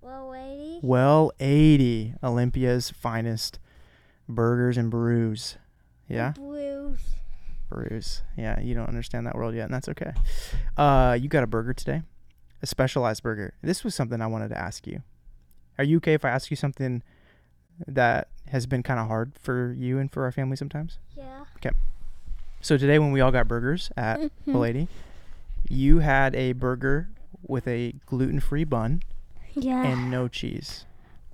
Well, 0.01 0.32
lady. 0.32 0.80
Well 0.82 1.32
80, 1.39 2.15
Olympia's 2.24 2.89
finest 2.89 3.60
burgers 4.27 4.75
and 4.75 4.89
brews. 4.89 5.58
Yeah, 6.10 6.32
Blues. 6.32 6.98
brews. 7.70 8.24
Yeah, 8.36 8.60
you 8.60 8.74
don't 8.74 8.88
understand 8.88 9.27
that 9.27 9.36
world 9.36 9.54
yet, 9.54 9.65
and 9.65 9.74
that's 9.75 9.88
okay. 9.89 10.13
Uh, 10.75 11.15
you 11.22 11.30
got 11.30 11.44
a 11.44 11.48
burger 11.48 11.74
today, 11.74 12.01
a 12.63 12.65
specialized 12.65 13.22
burger. 13.22 13.54
This 13.62 13.84
was 13.84 13.94
something 13.94 14.20
I 14.20 14.25
wanted 14.25 14.48
to 14.50 14.58
ask 14.58 14.88
you. 14.88 15.04
Are 15.77 15.84
you 15.84 15.98
okay 15.98 16.15
if 16.15 16.25
I 16.25 16.30
ask 16.30 16.50
you 16.50 16.58
something 16.58 17.04
that 17.86 18.30
has 18.48 18.65
been 18.65 18.82
kind 18.82 19.00
of 19.00 19.06
hard 19.10 19.34
for 19.39 19.74
you 19.77 20.00
and 20.00 20.12
for 20.12 20.24
our 20.24 20.32
family 20.32 20.56
sometimes? 20.58 20.98
Yeah. 21.15 21.46
Okay. 21.58 21.70
So 22.62 22.77
today, 22.80 22.98
when 22.98 23.12
we 23.12 23.22
all 23.22 23.32
got 23.32 23.48
burgers 23.48 23.92
at 23.96 24.20
Mhm. 24.22 24.32
the 24.48 24.58
lady, 24.58 24.88
you 25.70 26.00
had 26.00 26.34
a 26.36 26.54
burger 26.54 27.10
with 27.42 27.68
a 27.68 27.94
gluten-free 28.06 28.63
bun 28.65 29.01
Yeah. 29.54 29.84
and 29.86 30.10
no 30.12 30.27
cheese. 30.27 30.86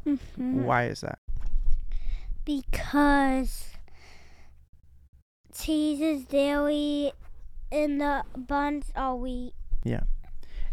Mhm. 0.06 0.64
Why 0.64 0.86
is 0.86 1.02
that? 1.02 1.20
Because 2.46 3.70
cheese 5.54 6.02
is 6.02 6.26
dairy 6.26 7.12
and 7.72 8.02
the 8.02 8.24
buns 8.36 8.92
are 8.96 9.16
wheat. 9.16 9.54
Yeah. 9.84 10.02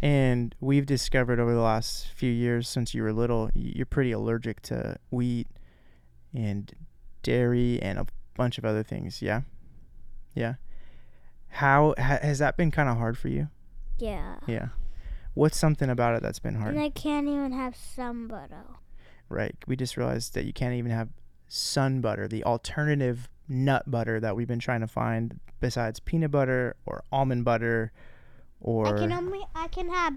And 0.00 0.54
we've 0.60 0.86
discovered 0.86 1.40
over 1.40 1.52
the 1.52 1.60
last 1.60 2.08
few 2.08 2.30
years 2.30 2.68
since 2.68 2.94
you 2.94 3.02
were 3.02 3.12
little, 3.12 3.50
you're 3.54 3.86
pretty 3.86 4.12
allergic 4.12 4.62
to 4.62 4.96
wheat 5.10 5.48
and 6.32 6.72
dairy 7.22 7.80
and 7.82 7.98
a 7.98 8.06
bunch 8.36 8.58
of 8.58 8.64
other 8.64 8.82
things. 8.82 9.20
Yeah. 9.20 9.42
Yeah. 10.34 10.54
How 11.48 11.94
ha, 11.98 12.18
has 12.22 12.38
that 12.38 12.56
been 12.56 12.70
kind 12.70 12.88
of 12.88 12.96
hard 12.96 13.18
for 13.18 13.28
you? 13.28 13.48
Yeah. 13.98 14.36
Yeah. 14.46 14.68
What's 15.34 15.56
something 15.56 15.88
about 15.88 16.16
it 16.16 16.22
that's 16.22 16.38
been 16.40 16.56
hard? 16.56 16.74
And 16.74 16.82
I 16.82 16.90
can't 16.90 17.28
even 17.28 17.52
have 17.52 17.76
sun 17.76 18.26
butter. 18.26 18.64
Right. 19.28 19.54
We 19.66 19.76
just 19.76 19.96
realized 19.96 20.34
that 20.34 20.44
you 20.46 20.52
can't 20.52 20.74
even 20.74 20.90
have 20.90 21.08
sun 21.46 22.00
butter, 22.00 22.26
the 22.26 22.44
alternative 22.44 23.28
nut 23.48 23.90
butter 23.90 24.20
that 24.20 24.36
we've 24.36 24.48
been 24.48 24.58
trying 24.58 24.80
to 24.80 24.86
find 24.86 25.38
besides 25.60 26.00
peanut 26.00 26.30
butter 26.30 26.76
or 26.86 27.02
almond 27.10 27.44
butter 27.44 27.92
or 28.60 28.86
I 28.86 28.98
can 28.98 29.12
only 29.12 29.40
I 29.54 29.68
can 29.68 29.88
have 29.88 30.14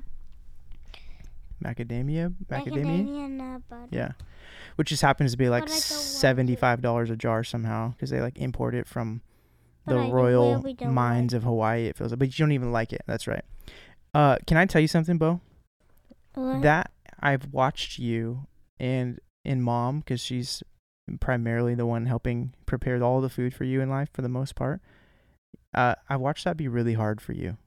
macadamia. 1.64 2.34
Macadamia. 2.50 2.66
macadamia 2.66 3.30
nut 3.30 3.62
butter. 3.70 3.88
Yeah. 3.92 4.12
Which 4.76 4.90
just 4.90 5.02
happens 5.02 5.32
to 5.32 5.38
be 5.38 5.50
like 5.50 5.64
But 5.64 5.72
I 5.72 5.76
don't 5.76 5.76
like 5.76 5.92
it. 5.92 6.04
seventy-five 6.04 6.82
dollars 6.82 7.10
a 7.10 7.16
jar 7.16 7.44
somehow 7.44 7.90
because 7.92 8.10
they 8.10 8.22
like 8.22 8.38
import 8.38 8.74
it 8.76 8.88
from 8.88 9.22
But 9.86 9.94
the 9.96 10.00
I 10.00 10.10
royal 10.10 10.64
mines 10.82 11.34
of 11.34 11.44
Hawaii. 11.44 11.86
It 11.86 11.96
feels 11.98 12.12
like, 12.12 12.20
but 12.20 12.28
you 12.40 12.44
don't 12.44 12.52
even 12.54 12.72
like 12.72 12.92
it. 12.94 13.02
That's 13.08 13.28
right. 13.28 13.44
Uh, 14.14 14.38
can 14.46 14.58
I 14.58 14.66
tell 14.66 14.82
you 14.82 14.88
something, 14.88 15.18
Beau? 15.18 15.40
What? 16.34 16.62
That 16.62 16.92
I've 17.20 17.54
watched 17.54 18.00
you 18.00 18.48
and 18.80 19.20
in 19.46 19.62
mom 19.62 20.00
because 20.00 20.22
she's 20.22 20.64
primarily 21.20 21.76
the 21.76 21.86
one 21.86 22.06
helping 22.06 22.54
prepare 22.66 23.02
all 23.04 23.22
the 23.22 23.30
food 23.30 23.54
for 23.54 23.64
you 23.64 23.82
in 23.82 23.90
life 23.90 24.10
for 24.14 24.22
the 24.22 24.30
most 24.30 24.56
part. 24.56 24.82
Uh, 25.74 25.96
I 26.10 26.18
watched 26.18 26.44
that 26.44 26.58
be 26.58 26.68
really 26.68 26.94
hard 26.94 27.22
for 27.22 27.34
you 27.34 27.58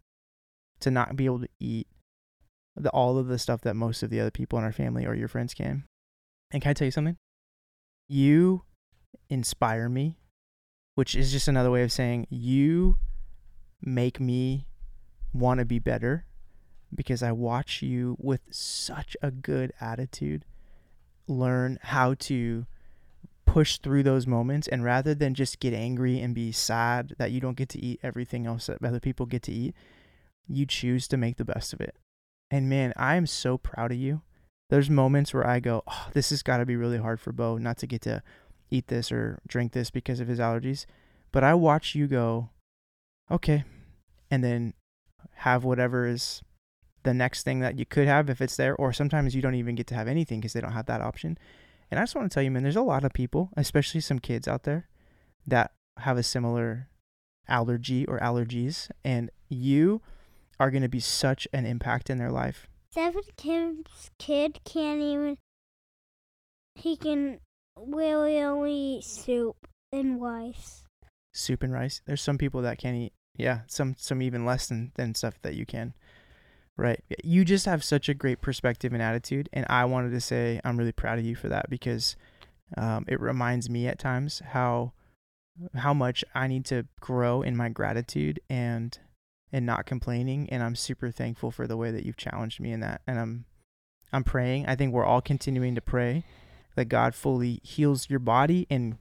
to 0.80 0.90
not 0.90 1.16
be 1.16 1.24
able 1.24 1.40
to 1.40 1.48
eat 1.60 1.86
the 2.76 2.90
all 2.90 3.18
of 3.18 3.28
the 3.28 3.38
stuff 3.38 3.60
that 3.62 3.74
most 3.74 4.02
of 4.02 4.10
the 4.10 4.20
other 4.20 4.30
people 4.30 4.58
in 4.58 4.64
our 4.64 4.72
family 4.72 5.06
or 5.06 5.14
your 5.14 5.28
friends 5.28 5.54
can. 5.54 5.84
And 6.50 6.62
can 6.62 6.70
I 6.70 6.74
tell 6.74 6.86
you 6.86 6.92
something? 6.92 7.16
You 8.08 8.62
inspire 9.30 9.88
me, 9.88 10.18
which 10.94 11.14
is 11.14 11.32
just 11.32 11.48
another 11.48 11.70
way 11.70 11.82
of 11.82 11.92
saying 11.92 12.26
you 12.28 12.98
make 13.80 14.20
me 14.20 14.66
want 15.32 15.58
to 15.58 15.64
be 15.64 15.78
better 15.78 16.26
because 16.94 17.22
I 17.22 17.32
watch 17.32 17.82
you 17.82 18.16
with 18.20 18.42
such 18.50 19.16
a 19.22 19.30
good 19.30 19.72
attitude 19.80 20.44
learn 21.26 21.78
how 21.82 22.14
to 22.14 22.66
push 23.46 23.78
through 23.78 24.02
those 24.02 24.26
moments 24.26 24.68
and 24.68 24.84
rather 24.84 25.14
than 25.14 25.34
just 25.34 25.60
get 25.60 25.72
angry 25.72 26.20
and 26.20 26.34
be 26.34 26.50
sad 26.50 27.14
that 27.18 27.30
you 27.30 27.40
don't 27.40 27.56
get 27.56 27.68
to 27.70 27.82
eat 27.82 28.00
everything 28.02 28.46
else 28.46 28.66
that 28.66 28.82
other 28.84 29.00
people 29.00 29.26
get 29.26 29.42
to 29.42 29.52
eat, 29.52 29.74
you 30.48 30.66
choose 30.66 31.06
to 31.08 31.16
make 31.16 31.36
the 31.36 31.44
best 31.44 31.72
of 31.72 31.80
it. 31.80 31.96
And 32.50 32.68
man, 32.68 32.92
I 32.96 33.16
am 33.16 33.26
so 33.26 33.56
proud 33.58 33.92
of 33.92 33.98
you. 33.98 34.22
There's 34.70 34.90
moments 34.90 35.32
where 35.32 35.46
I 35.46 35.60
go, 35.60 35.82
oh, 35.86 36.08
this 36.12 36.30
has 36.30 36.42
got 36.42 36.58
to 36.58 36.66
be 36.66 36.76
really 36.76 36.98
hard 36.98 37.20
for 37.20 37.32
Beau 37.32 37.58
not 37.58 37.78
to 37.78 37.86
get 37.86 38.02
to 38.02 38.22
eat 38.70 38.88
this 38.88 39.12
or 39.12 39.38
drink 39.46 39.72
this 39.72 39.90
because 39.90 40.20
of 40.20 40.28
his 40.28 40.38
allergies. 40.38 40.86
But 41.32 41.44
I 41.44 41.54
watch 41.54 41.94
you 41.94 42.06
go, 42.06 42.50
okay, 43.30 43.64
and 44.30 44.42
then 44.42 44.74
have 45.36 45.64
whatever 45.64 46.06
is 46.06 46.42
the 47.04 47.14
next 47.14 47.44
thing 47.44 47.60
that 47.60 47.78
you 47.78 47.86
could 47.86 48.08
have 48.08 48.28
if 48.28 48.40
it's 48.40 48.56
there, 48.56 48.74
or 48.74 48.92
sometimes 48.92 49.34
you 49.34 49.42
don't 49.42 49.54
even 49.54 49.74
get 49.74 49.86
to 49.88 49.94
have 49.94 50.08
anything 50.08 50.40
because 50.40 50.52
they 50.52 50.60
don't 50.60 50.72
have 50.72 50.86
that 50.86 51.00
option. 51.00 51.38
And 51.90 52.00
I 52.00 52.02
just 52.02 52.14
want 52.14 52.30
to 52.30 52.34
tell 52.34 52.42
you, 52.42 52.50
man, 52.50 52.62
there's 52.62 52.76
a 52.76 52.82
lot 52.82 53.04
of 53.04 53.12
people, 53.12 53.50
especially 53.56 54.00
some 54.00 54.18
kids 54.18 54.48
out 54.48 54.64
there, 54.64 54.88
that 55.46 55.72
have 55.98 56.16
a 56.16 56.22
similar 56.22 56.88
allergy 57.46 58.06
or 58.06 58.18
allergies, 58.18 58.90
and 59.04 59.30
you 59.48 60.00
are 60.58 60.70
going 60.70 60.82
to 60.82 60.88
be 60.88 61.00
such 61.00 61.46
an 61.52 61.66
impact 61.66 62.10
in 62.10 62.18
their 62.18 62.30
life. 62.30 62.66
Seven 62.92 63.22
Kim's 63.36 64.10
kid 64.18 64.60
can't 64.64 65.00
even. 65.00 65.36
He 66.74 66.96
can 66.96 67.40
really 67.76 68.40
only 68.40 68.72
eat 68.72 69.04
soup 69.04 69.56
and 69.92 70.22
rice. 70.22 70.84
Soup 71.32 71.62
and 71.62 71.72
rice. 71.72 72.00
There's 72.06 72.22
some 72.22 72.38
people 72.38 72.62
that 72.62 72.78
can't 72.78 72.96
eat, 72.96 73.12
yeah, 73.36 73.60
some 73.66 73.94
some 73.98 74.22
even 74.22 74.44
less 74.44 74.68
than 74.68 74.92
than 74.94 75.14
stuff 75.14 75.34
that 75.42 75.54
you 75.54 75.66
can. 75.66 75.94
Right. 76.76 77.00
You 77.22 77.44
just 77.44 77.66
have 77.66 77.84
such 77.84 78.08
a 78.08 78.14
great 78.14 78.40
perspective 78.40 78.92
and 78.92 79.00
attitude, 79.00 79.48
and 79.52 79.64
I 79.70 79.84
wanted 79.84 80.10
to 80.10 80.20
say 80.20 80.60
I'm 80.64 80.76
really 80.76 80.90
proud 80.90 81.20
of 81.20 81.24
you 81.24 81.36
for 81.36 81.48
that 81.48 81.70
because 81.70 82.16
um, 82.76 83.04
it 83.06 83.20
reminds 83.20 83.70
me 83.70 83.86
at 83.86 83.98
times 83.98 84.42
how 84.44 84.92
how 85.74 85.94
much 85.94 86.24
I 86.34 86.48
need 86.48 86.64
to 86.66 86.86
grow 87.00 87.42
in 87.42 87.56
my 87.56 87.68
gratitude 87.68 88.40
and 88.50 88.98
and 89.52 89.64
not 89.64 89.86
complaining 89.86 90.48
and 90.50 90.62
I'm 90.62 90.74
super 90.74 91.12
thankful 91.12 91.52
for 91.52 91.68
the 91.68 91.76
way 91.76 91.92
that 91.92 92.04
you've 92.04 92.16
challenged 92.16 92.58
me 92.58 92.72
in 92.72 92.80
that 92.80 93.02
and 93.06 93.20
I'm 93.20 93.44
I'm 94.12 94.24
praying 94.24 94.66
I 94.66 94.74
think 94.74 94.92
we're 94.92 95.04
all 95.04 95.20
continuing 95.20 95.76
to 95.76 95.80
pray 95.80 96.24
that 96.74 96.86
God 96.86 97.14
fully 97.14 97.60
heals 97.62 98.10
your 98.10 98.18
body 98.18 98.66
and 98.68 98.98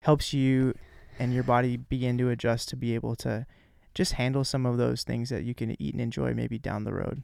helps 0.00 0.34
you 0.34 0.74
and 1.18 1.32
your 1.32 1.44
body 1.44 1.78
begin 1.78 2.18
to 2.18 2.28
adjust 2.28 2.68
to 2.70 2.76
be 2.76 2.94
able 2.94 3.16
to 3.16 3.46
just 3.94 4.12
handle 4.12 4.44
some 4.44 4.66
of 4.66 4.76
those 4.76 5.02
things 5.04 5.30
that 5.30 5.44
you 5.44 5.54
can 5.54 5.80
eat 5.80 5.94
and 5.94 6.00
enjoy 6.00 6.34
maybe 6.34 6.58
down 6.58 6.84
the 6.84 6.92
road. 6.92 7.22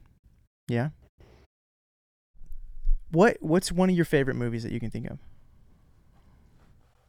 Yeah. 0.67 0.89
What 3.11 3.37
what's 3.41 3.71
one 3.71 3.89
of 3.89 3.95
your 3.95 4.05
favorite 4.05 4.35
movies 4.37 4.63
that 4.63 4.71
you 4.71 4.79
can 4.79 4.89
think 4.89 5.09
of? 5.09 5.19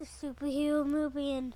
The 0.00 0.06
superhero 0.06 0.84
movie 0.84 1.32
and 1.32 1.54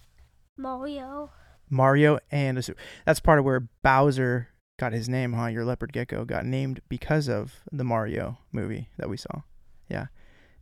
Mario. 0.56 1.30
Mario 1.68 2.20
and 2.30 2.58
a 2.58 2.62
su- 2.62 2.76
that's 3.04 3.18
part 3.18 3.40
of 3.40 3.44
where 3.44 3.68
Bowser 3.82 4.48
got 4.78 4.92
his 4.92 5.08
name, 5.08 5.32
huh? 5.32 5.46
Your 5.46 5.64
leopard 5.64 5.92
gecko 5.92 6.24
got 6.24 6.44
named 6.44 6.80
because 6.88 7.28
of 7.28 7.56
the 7.72 7.82
Mario 7.82 8.38
movie 8.52 8.88
that 8.98 9.08
we 9.08 9.16
saw. 9.16 9.42
Yeah. 9.88 10.06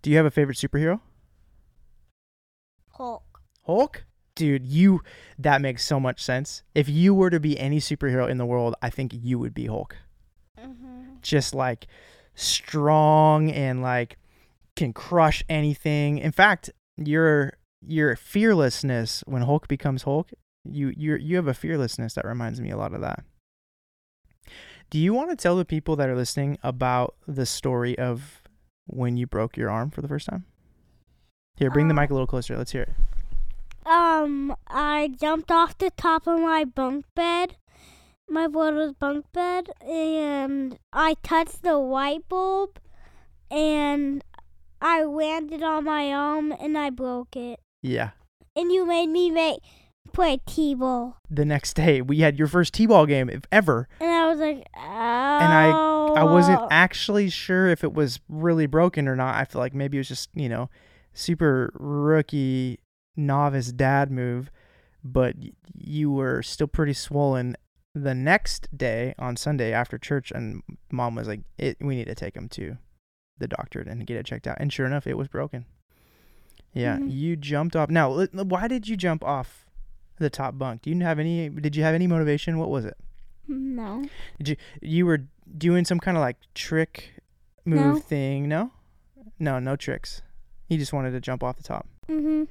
Do 0.01 0.11
you 0.11 0.17
have 0.17 0.27
a 0.27 0.31
favorite 0.31 0.57
superhero? 0.57 1.01
Hulk. 2.93 3.41
Hulk? 3.67 4.05
Dude, 4.37 4.67
you 4.67 5.01
that 5.39 5.61
makes 5.61 5.85
so 5.85 6.01
much 6.01 6.23
sense. 6.23 6.63
If 6.75 6.89
you 6.89 7.15
were 7.15 7.31
to 7.31 7.39
be 7.39 7.59
any 7.59 7.79
superhero 7.79 8.29
in 8.29 8.39
the 8.39 8.47
world, 8.47 8.75
I 8.83 8.91
think 8.91 9.13
you 9.15 9.39
would 9.39 9.55
be 9.55 9.67
Hulk. 9.67 9.97
Mm-hmm. 10.59 11.17
Just 11.23 11.55
like 11.55 11.87
strong 12.35 13.51
and 13.51 13.81
like 13.81 14.19
can 14.77 14.93
crush 14.93 15.45
anything. 15.49 16.19
In 16.19 16.33
fact, 16.33 16.71
your 16.97 17.55
your 17.87 18.17
fearlessness 18.17 19.23
when 19.27 19.43
Hulk 19.43 19.69
becomes 19.69 20.03
Hulk, 20.03 20.31
you 20.65 20.93
you 20.97 21.17
you 21.17 21.37
have 21.37 21.49
a 21.49 21.55
fearlessness 21.55 22.15
that 22.15 22.25
reminds 22.25 22.61
me 22.61 22.71
a 22.71 22.77
lot 22.77 22.95
of 22.95 23.01
that. 23.03 23.25
Do 24.91 24.99
you 24.99 25.15
want 25.15 25.31
to 25.31 25.37
tell 25.37 25.57
the 25.57 25.65
people 25.65 25.97
that 25.97 26.09
are 26.09 26.17
listening 26.17 26.59
about 26.63 27.15
the 27.27 27.47
story 27.47 27.99
of 27.99 28.43
when 28.87 29.17
you 29.17 29.27
broke 29.27 29.57
your 29.57 29.71
arm 29.71 29.91
for 29.91 30.03
the 30.03 30.09
first 30.09 30.29
time? 30.29 30.45
Here, 31.57 31.71
bring 31.71 31.89
the 31.89 31.95
mic 31.95 32.11
a 32.11 32.13
little 32.13 32.27
closer. 32.27 32.57
Let's 32.57 32.73
hear 32.73 32.83
it. 32.83 32.91
Um, 33.87 34.57
I 34.67 35.11
jumped 35.21 35.51
off 35.51 35.77
the 35.79 35.91
top 35.91 36.27
of 36.27 36.41
my 36.41 36.65
bunk 36.65 37.05
bed, 37.15 37.57
my 38.29 38.47
brother's 38.47 38.93
bunk 38.93 39.27
bed, 39.33 39.71
and 39.87 40.79
I 40.93 41.15
touched 41.23 41.63
the 41.63 41.77
light 41.77 42.29
bulb, 42.29 42.79
and 43.51 44.25
I 44.81 45.03
landed 45.05 45.63
on 45.63 45.85
my 45.85 46.13
arm, 46.13 46.53
and 46.59 46.77
I 46.79 46.91
broke 46.91 47.37
it. 47.37 47.61
Yeah. 47.83 48.11
And 48.57 48.73
you 48.73 48.87
made 48.87 49.09
me 49.09 49.31
make 49.31 49.59
play 50.13 50.39
t-ball, 50.47 51.17
The 51.29 51.45
next 51.45 51.75
day, 51.75 52.01
we 52.01 52.21
had 52.21 52.39
your 52.39 52.47
first 52.47 52.73
t-ball 52.73 53.05
game 53.07 53.29
if 53.29 53.43
ever. 53.51 53.89
and 54.01 54.11
I 54.11 54.29
was 54.29 54.39
like, 54.39 54.65
oh. 54.77 54.81
And 54.81 55.53
I- 55.53 55.95
I 56.15 56.23
wasn't 56.23 56.61
actually 56.71 57.29
sure 57.29 57.67
if 57.67 57.83
it 57.83 57.93
was 57.93 58.21
really 58.29 58.67
broken 58.67 59.09
or 59.09 59.17
not. 59.17 59.35
I 59.35 59.45
feel 59.45 59.61
like 59.61 59.75
maybe 59.75 59.97
it 59.97 60.01
was 60.01 60.09
just, 60.09 60.31
you 60.33 60.49
know, 60.49 60.71
super 61.13 61.73
rookie 61.75 62.79
novice 63.17 63.73
dad 63.73 64.11
move, 64.11 64.51
but 65.03 65.37
you 65.77 66.11
were 66.11 66.43
still 66.43 66.67
pretty 66.67 66.93
swollen 66.95 67.57
the 67.95 68.15
next 68.15 68.77
day 68.77 69.15
on 69.19 69.37
Sunday 69.37 69.73
after 69.73 69.99
church 69.99 70.33
and 70.33 70.63
mom 70.91 71.15
was 71.15 71.29
like, 71.29 71.41
it, 71.59 71.77
we 71.81 71.95
need 71.95 72.07
to 72.07 72.15
take 72.15 72.35
him 72.35 72.49
to 72.49 72.77
the 73.39 73.47
doctor 73.49 73.81
and 73.81 74.07
get 74.07 74.17
it 74.17 74.27
checked 74.27 74.47
out. 74.47 74.57
And 74.61 74.73
sure 74.73 74.87
enough, 74.87 75.07
it 75.07 75.17
was 75.17 75.29
broken. 75.29 75.67
Yeah, 76.73 76.97
Mhm. 76.99 77.13
you 77.13 77.37
jumped 77.37 77.77
off. 77.77 77.89
Now, 77.89 78.27
why 78.33 78.67
did 78.67 78.89
you 78.89 78.97
jump 78.97 79.23
off 79.23 79.67
the 80.19 80.29
top 80.31 80.59
bunk? 80.59 80.83
Do 80.83 80.91
you 80.91 80.99
have 81.01 81.19
any 81.21 81.49
did 81.49 81.77
you 81.77 81.83
have 81.85 81.95
any 81.95 82.07
motivation? 82.09 82.59
What 82.59 82.71
was 82.71 82.85
it? 82.85 82.97
No. 83.47 84.05
Did 84.39 84.49
you 84.49 84.57
you 84.83 85.07
were 85.07 85.27
doing 85.57 85.85
some 85.85 86.01
kind 86.01 86.17
of 86.17 86.21
like 86.21 86.37
trick 86.55 87.21
move 87.65 87.81
No. 87.81 87.97
thing. 88.01 88.49
No, 88.49 88.73
no, 89.39 89.61
no 89.61 89.77
tricks. 89.77 90.23
He 90.69 90.77
just 90.79 90.93
wanted 90.93 91.13
to 91.13 91.21
jump 91.21 91.45
off 91.45 91.57
the 91.57 91.63
top. 91.63 91.87
Mhm. 92.09 92.49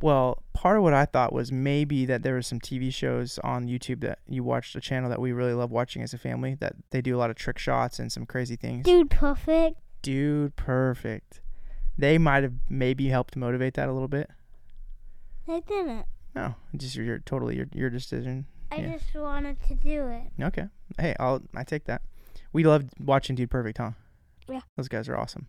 Well, 0.00 0.42
part 0.52 0.76
of 0.76 0.82
what 0.84 0.94
I 0.94 1.04
thought 1.06 1.32
was 1.32 1.50
maybe 1.50 2.04
that 2.06 2.22
there 2.22 2.34
were 2.34 2.42
some 2.42 2.60
TV 2.60 2.92
shows 2.94 3.38
on 3.42 3.66
YouTube 3.66 4.00
that 4.02 4.20
you 4.28 4.44
watched 4.44 4.76
a 4.76 4.80
channel 4.80 5.10
that 5.10 5.20
we 5.20 5.32
really 5.32 5.54
love 5.54 5.70
watching 5.70 6.02
as 6.02 6.14
a 6.14 6.18
family 6.18 6.54
that 6.60 6.74
they 6.90 7.00
do 7.00 7.16
a 7.16 7.18
lot 7.18 7.30
of 7.30 7.36
trick 7.36 7.58
shots 7.58 7.98
and 7.98 8.12
some 8.12 8.24
crazy 8.26 8.54
things. 8.56 8.84
Dude, 8.84 9.10
perfect. 9.10 9.76
Dude, 10.02 10.54
perfect. 10.56 11.40
They 11.96 12.16
might 12.18 12.44
have 12.44 12.52
maybe 12.68 13.08
helped 13.08 13.34
motivate 13.34 13.74
that 13.74 13.88
a 13.88 13.92
little 13.92 14.06
bit. 14.08 14.30
They 15.46 15.60
didn't. 15.60 16.06
No, 16.34 16.54
just 16.76 16.94
your, 16.94 17.04
your 17.04 17.18
totally 17.18 17.56
your 17.56 17.66
your 17.72 17.90
decision. 17.90 18.46
I 18.70 18.76
Yeah. 18.76 18.92
just 18.98 19.14
wanted 19.14 19.60
to 19.66 19.74
do 19.74 20.06
it. 20.08 20.22
Okay. 20.40 20.66
Hey, 20.98 21.16
I'll 21.18 21.42
I 21.56 21.64
take 21.64 21.84
that. 21.86 22.02
We 22.52 22.62
loved 22.64 22.90
watching 23.00 23.34
Dude 23.34 23.50
Perfect, 23.50 23.78
huh? 23.78 23.92
Yeah. 24.48 24.60
Those 24.76 24.88
guys 24.88 25.08
are 25.08 25.16
awesome. 25.16 25.48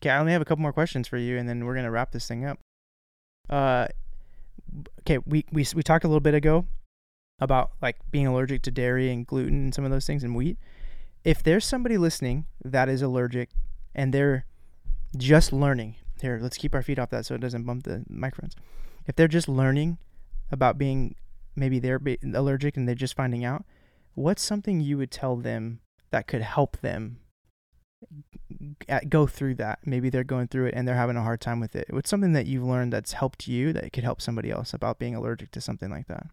Okay, 0.00 0.10
I 0.10 0.18
only 0.18 0.32
have 0.32 0.42
a 0.42 0.44
couple 0.44 0.62
more 0.62 0.72
questions 0.72 1.06
for 1.06 1.16
you, 1.18 1.38
and 1.38 1.48
then 1.48 1.64
we're 1.64 1.74
gonna 1.74 1.90
wrap 1.90 2.10
this 2.10 2.26
thing 2.26 2.44
up. 2.44 2.58
Uh, 3.48 3.86
okay, 5.00 5.18
we 5.26 5.44
we 5.52 5.66
we 5.74 5.82
talked 5.82 6.04
a 6.04 6.08
little 6.08 6.20
bit 6.20 6.34
ago 6.34 6.66
about 7.40 7.72
like 7.82 7.96
being 8.10 8.26
allergic 8.26 8.62
to 8.62 8.70
dairy 8.70 9.10
and 9.10 9.26
gluten 9.26 9.64
and 9.64 9.74
some 9.74 9.84
of 9.84 9.90
those 9.90 10.06
things 10.06 10.24
and 10.24 10.34
wheat. 10.34 10.58
If 11.24 11.42
there's 11.42 11.64
somebody 11.64 11.98
listening 11.98 12.46
that 12.64 12.88
is 12.88 13.02
allergic 13.02 13.50
and 13.94 14.12
they're 14.12 14.46
just 15.16 15.52
learning, 15.52 15.96
here, 16.20 16.38
let's 16.40 16.56
keep 16.56 16.74
our 16.74 16.82
feet 16.82 16.98
off 16.98 17.10
that 17.10 17.26
so 17.26 17.34
it 17.34 17.40
doesn't 17.40 17.64
bump 17.64 17.84
the 17.84 18.04
microphones. 18.08 18.54
If 19.06 19.16
they're 19.16 19.28
just 19.28 19.48
learning 19.48 19.98
about 20.50 20.78
being 20.78 21.16
maybe 21.56 21.78
they're 21.78 22.00
allergic 22.34 22.76
and 22.76 22.88
they're 22.88 22.94
just 22.94 23.16
finding 23.16 23.44
out, 23.44 23.64
what's 24.14 24.42
something 24.42 24.80
you 24.80 24.98
would 24.98 25.10
tell 25.10 25.36
them 25.36 25.80
that 26.10 26.26
could 26.26 26.42
help 26.42 26.80
them 26.80 27.18
Uh, 28.88 29.00
go 29.08 29.26
through 29.26 29.54
that? 29.56 29.80
Maybe 29.84 30.10
they're 30.10 30.24
going 30.24 30.48
through 30.48 30.66
it 30.66 30.74
and 30.74 30.86
they're 30.86 30.94
having 30.94 31.16
a 31.16 31.22
hard 31.22 31.40
time 31.40 31.60
with 31.60 31.74
it. 31.76 31.86
What's 31.90 32.10
something 32.10 32.32
that 32.32 32.46
you've 32.46 32.64
learned 32.64 32.92
that's 32.92 33.12
helped 33.12 33.46
you 33.48 33.72
that 33.72 33.92
could 33.92 34.04
help 34.04 34.20
somebody 34.20 34.50
else 34.50 34.72
about 34.74 34.98
being 34.98 35.14
allergic 35.14 35.50
to 35.52 35.60
something 35.60 35.90
like 35.90 36.06
that? 36.08 36.26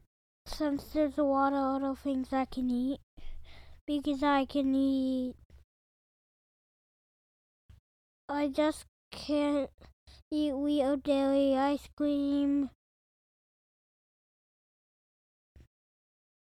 Since 0.46 0.86
there's 0.94 1.18
a 1.18 1.24
lot 1.24 1.54
of 1.54 1.82
other 1.84 1.96
things 1.96 2.30
I 2.32 2.46
can 2.46 2.70
eat, 2.72 3.00
because 3.86 4.24
I 4.24 4.46
can 4.46 4.74
eat. 4.74 5.36
I 8.30 8.48
just 8.48 8.86
can't 9.12 9.70
eat 10.32 10.52
or 10.54 10.96
dairy 10.98 11.56
ice 11.58 11.90
cream 11.98 12.70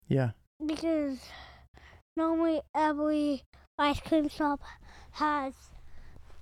Yeah. 0.09 0.31
because 0.65 1.19
normally 2.17 2.63
every 2.75 3.43
ice 3.79 4.01
cream 4.01 4.29
shop 4.29 4.61
has 5.15 5.55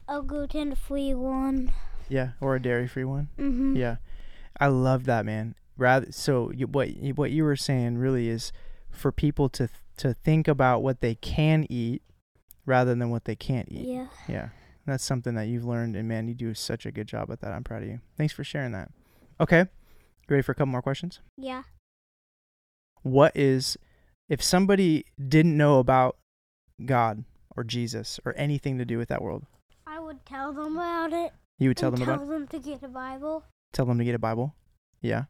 a 0.08 0.22
gluten 0.22 0.74
free 0.74 1.14
one. 1.14 1.72
Yeah, 2.08 2.30
or 2.40 2.56
a 2.56 2.62
dairy-free 2.62 3.04
one. 3.04 3.28
Mm-hmm. 3.38 3.76
Yeah, 3.76 3.96
I 4.60 4.66
love 4.68 5.04
that, 5.04 5.24
man. 5.24 5.54
Rather, 5.78 6.12
so 6.12 6.50
you, 6.52 6.66
what 6.66 6.96
you- 6.96 7.14
what 7.14 7.30
you 7.30 7.44
were 7.44 7.56
saying 7.56 7.98
really 7.98 8.28
is 8.28 8.52
for 8.90 9.10
people 9.12 9.48
to 9.50 9.68
to 9.98 10.14
think 10.14 10.48
about 10.48 10.82
what 10.82 11.00
they 11.00 11.14
can 11.16 11.66
eat 11.70 12.02
rather 12.66 12.94
than 12.94 13.10
what 13.10 13.24
they 13.24 13.36
can't 13.36 13.68
eat. 13.70 13.86
Yeah. 13.86 14.06
Yeah, 14.28 14.48
that's 14.86 15.04
something 15.04 15.34
that 15.34 15.48
you've 15.48 15.64
learned, 15.64 15.96
and 15.96 16.08
man, 16.08 16.28
you 16.28 16.34
do 16.34 16.54
such 16.54 16.84
a 16.86 16.92
good 16.92 17.06
job 17.08 17.30
at 17.30 17.40
that. 17.40 17.52
I'm 17.52 17.64
proud 17.64 17.82
of 17.82 17.88
you. 17.88 18.00
Thanks 18.16 18.32
for 18.34 18.44
sharing 18.44 18.72
that. 18.72 18.90
Okay, 19.40 19.60
you 19.60 19.66
ready 20.28 20.42
for 20.42 20.52
a 20.52 20.54
couple 20.54 20.72
more 20.72 20.82
questions? 20.82 21.20
Yeah. 21.36 21.62
What 23.02 23.32
is 23.36 23.76
if 24.28 24.42
somebody 24.42 25.04
didn't 25.28 25.56
know 25.56 25.78
about 25.78 26.16
God 26.84 27.24
or 27.56 27.64
Jesus 27.64 28.18
or 28.24 28.34
anything 28.36 28.78
to 28.78 28.84
do 28.84 28.98
with 28.98 29.08
that 29.08 29.22
world? 29.22 29.46
I 29.86 29.98
would 29.98 30.24
tell 30.24 30.52
them 30.52 30.76
about 30.76 31.12
it. 31.12 31.32
You 31.58 31.70
would 31.70 31.76
tell 31.76 31.90
them 31.90 32.00
tell 32.00 32.14
about 32.14 32.18
Tell 32.20 32.28
them 32.28 32.46
to 32.48 32.58
get 32.58 32.82
a 32.82 32.88
Bible. 32.88 33.44
tell 33.72 33.86
them 33.86 33.98
to 33.98 34.04
get 34.04 34.14
a 34.14 34.18
Bible. 34.18 34.54
Yeah. 35.00 35.24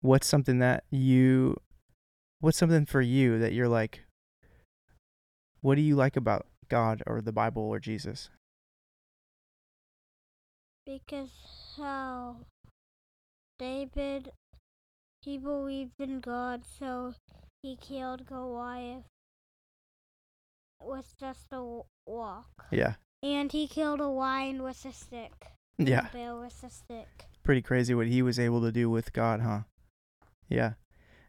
What's 0.00 0.26
something 0.26 0.58
that 0.58 0.84
you 0.90 1.56
what's 2.40 2.58
something 2.58 2.86
for 2.86 3.00
you 3.00 3.38
that 3.38 3.52
you're 3.52 3.68
like 3.68 4.04
what 5.60 5.74
do 5.74 5.80
you 5.80 5.96
like 5.96 6.16
about 6.16 6.46
God 6.68 7.02
or 7.06 7.20
the 7.20 7.32
Bible 7.32 7.62
or 7.62 7.80
Jesus? 7.80 8.30
Because 10.86 11.30
how 11.76 12.36
David, 13.58 14.30
he 15.22 15.36
believed 15.36 15.92
in 15.98 16.20
God, 16.20 16.62
so 16.64 17.14
he 17.62 17.76
killed 17.76 18.24
Goliath 18.24 19.04
with 20.80 21.14
just 21.18 21.46
a 21.52 21.80
walk. 22.06 22.66
Yeah. 22.70 22.94
And 23.22 23.50
he 23.50 23.66
killed 23.66 24.00
a 24.00 24.06
lion 24.06 24.62
with 24.62 24.84
a 24.84 24.92
stick. 24.92 25.48
Yeah. 25.78 26.08
A 26.08 26.12
bear 26.12 26.36
with 26.36 26.62
a 26.62 26.70
stick. 26.70 27.26
Pretty 27.42 27.62
crazy 27.62 27.94
what 27.94 28.06
he 28.06 28.22
was 28.22 28.38
able 28.38 28.60
to 28.62 28.72
do 28.72 28.90
with 28.90 29.12
God, 29.12 29.40
huh? 29.40 29.60
Yeah. 30.48 30.72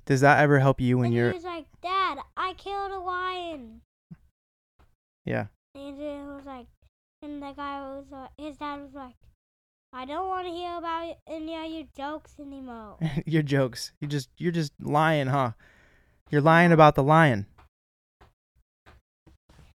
Does 0.06 0.22
that 0.22 0.40
ever 0.40 0.60
help 0.60 0.82
you 0.82 0.98
when 0.98 1.08
and 1.08 1.14
you're 1.14 1.30
he 1.30 1.36
was 1.36 1.44
like, 1.44 1.66
Dad, 1.82 2.20
I 2.36 2.54
killed 2.54 2.92
a 2.92 3.00
lion. 3.00 3.82
Yeah. 5.26 5.48
And 5.76 6.00
it 6.00 6.26
was 6.26 6.46
like, 6.46 6.66
and 7.22 7.42
the 7.42 7.52
guy 7.52 7.80
was, 7.82 8.06
uh, 8.12 8.28
his 8.38 8.58
dad 8.58 8.82
was 8.82 8.94
like, 8.94 9.16
I 9.92 10.06
don't 10.06 10.28
want 10.28 10.48
to 10.48 10.54
hear 10.54 10.78
about 10.78 11.16
any 11.28 11.56
of 11.56 11.72
your 11.72 11.88
jokes 11.96 12.36
anymore. 12.40 12.98
your 13.26 13.42
jokes. 13.42 13.92
You 14.00 14.08
just 14.08 14.30
you're 14.38 14.52
just 14.52 14.74
lying, 14.80 15.28
huh? 15.28 15.52
You're 16.30 16.42
lying 16.42 16.72
about 16.72 16.96
the 16.96 17.04
lion. 17.04 17.48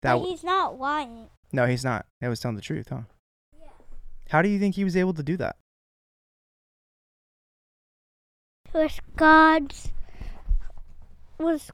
That 0.03 0.15
but 0.15 0.25
he's 0.27 0.45
not 0.45 0.79
lying. 0.79 1.29
No, 1.53 1.67
he's 1.67 1.85
not. 1.85 2.07
That 2.21 2.29
was 2.29 2.41
telling 2.41 2.57
the 2.57 2.63
truth, 2.63 2.89
huh? 2.89 3.03
Yeah. 3.59 3.69
How 4.29 4.43
do 4.43 4.49
you 4.49 4.59
think 4.59 4.77
he 4.77 4.85
was 4.85 4.97
able 4.97 5.15
to 5.15 5.23
do 5.23 5.37
that? 5.37 5.57
was 8.73 9.01
God's 9.17 9.89
was 11.39 11.71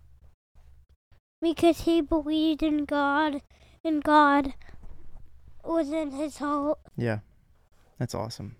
because 1.42 1.80
he 1.82 2.00
believed 2.00 2.62
in 2.62 2.84
God 2.84 3.42
and 3.84 4.02
God 4.02 4.54
was 5.64 5.90
in 5.90 6.12
his 6.12 6.38
heart. 6.38 6.78
Yeah. 6.96 7.18
That's 7.98 8.14
awesome. 8.14 8.56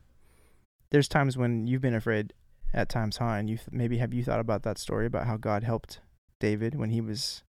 There's 0.90 1.09
times 1.09 1.37
when 1.37 1.66
you've 1.66 1.83
been 1.83 1.94
afraid 1.94 2.33
at 2.72 2.88
times, 2.88 3.18
huh? 3.18 3.24
And 3.26 3.48
you 3.48 3.59
maybe 3.70 3.98
have 3.98 4.12
you 4.12 4.24
thought 4.24 4.40
about 4.40 4.62
that 4.64 4.79
story 4.79 5.07
about 5.07 5.26
how 5.26 5.37
God 5.37 5.62
helped 5.62 6.00
David 6.40 6.74
when 6.74 6.90
he 6.90 7.00
was 7.00 7.42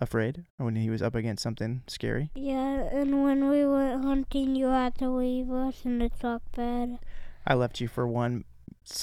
afraid 0.00 0.44
or 0.58 0.64
when 0.66 0.76
he 0.76 0.90
was 0.90 1.02
up 1.02 1.14
against 1.14 1.42
something 1.42 1.82
scary? 1.86 2.30
Yeah, 2.34 2.88
and 2.92 3.22
when 3.22 3.48
we 3.48 3.66
went 3.66 4.04
hunting, 4.04 4.56
you 4.56 4.66
had 4.66 4.94
to 4.98 5.08
leave 5.10 5.50
us 5.50 5.84
in 5.84 5.98
the 5.98 6.08
truck 6.08 6.42
bed. 6.56 6.98
I 7.46 7.54
left 7.54 7.80
you 7.80 7.88
for 7.88 8.06
one 8.06 8.44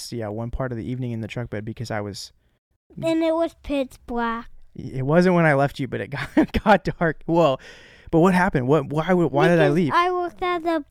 yeah, 0.09 0.27
one 0.29 0.51
part 0.51 0.71
of 0.71 0.77
the 0.77 0.89
evening 0.89 1.11
in 1.11 1.21
the 1.21 1.27
truck 1.27 1.49
bed 1.49 1.63
because 1.63 1.91
I 1.91 2.01
was 2.01 2.31
And 3.01 3.23
it 3.23 3.33
was 3.35 3.55
pitch 3.63 3.93
black. 4.05 4.49
it 4.75 5.05
wasn't 5.05 5.35
when 5.35 5.45
I 5.45 5.53
left 5.53 5.79
you, 5.79 5.87
but 5.87 6.01
it 6.01 6.07
got 6.35 6.63
got 6.63 6.83
dark. 6.99 7.21
Well, 7.27 7.59
but 8.11 8.19
what 8.19 8.33
happened? 8.33 8.67
What 8.67 8.87
why 8.89 9.13
would- 9.13 9.31
why 9.31 9.47
did 9.47 9.59
I 9.59 9.69
leave? 9.69 9.91
I 9.93 10.09
looked 10.09 10.41
at 10.41 10.63
the 10.63 10.83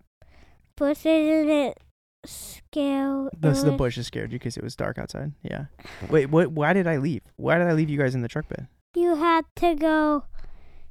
bushes 0.76 1.04
and 1.06 1.50
it 1.50 1.78
scared. 2.24 3.30
Those 3.38 3.64
the 3.64 3.72
bushes 3.72 4.06
scared 4.06 4.32
you 4.32 4.38
because 4.38 4.56
it 4.56 4.62
was 4.64 4.76
dark 4.76 4.98
outside. 4.98 5.32
Yeah. 5.42 5.66
Wait, 6.10 6.26
what? 6.30 6.52
Why 6.52 6.72
did 6.72 6.86
I 6.86 6.96
leave? 6.98 7.22
Why 7.36 7.58
did 7.58 7.66
I 7.66 7.72
leave 7.72 7.90
you 7.90 7.98
guys 7.98 8.14
in 8.14 8.22
the 8.22 8.28
truck 8.28 8.48
bed 8.48 8.68
You 8.96 9.16
had 9.16 9.44
to 9.56 9.74
go. 9.74 10.24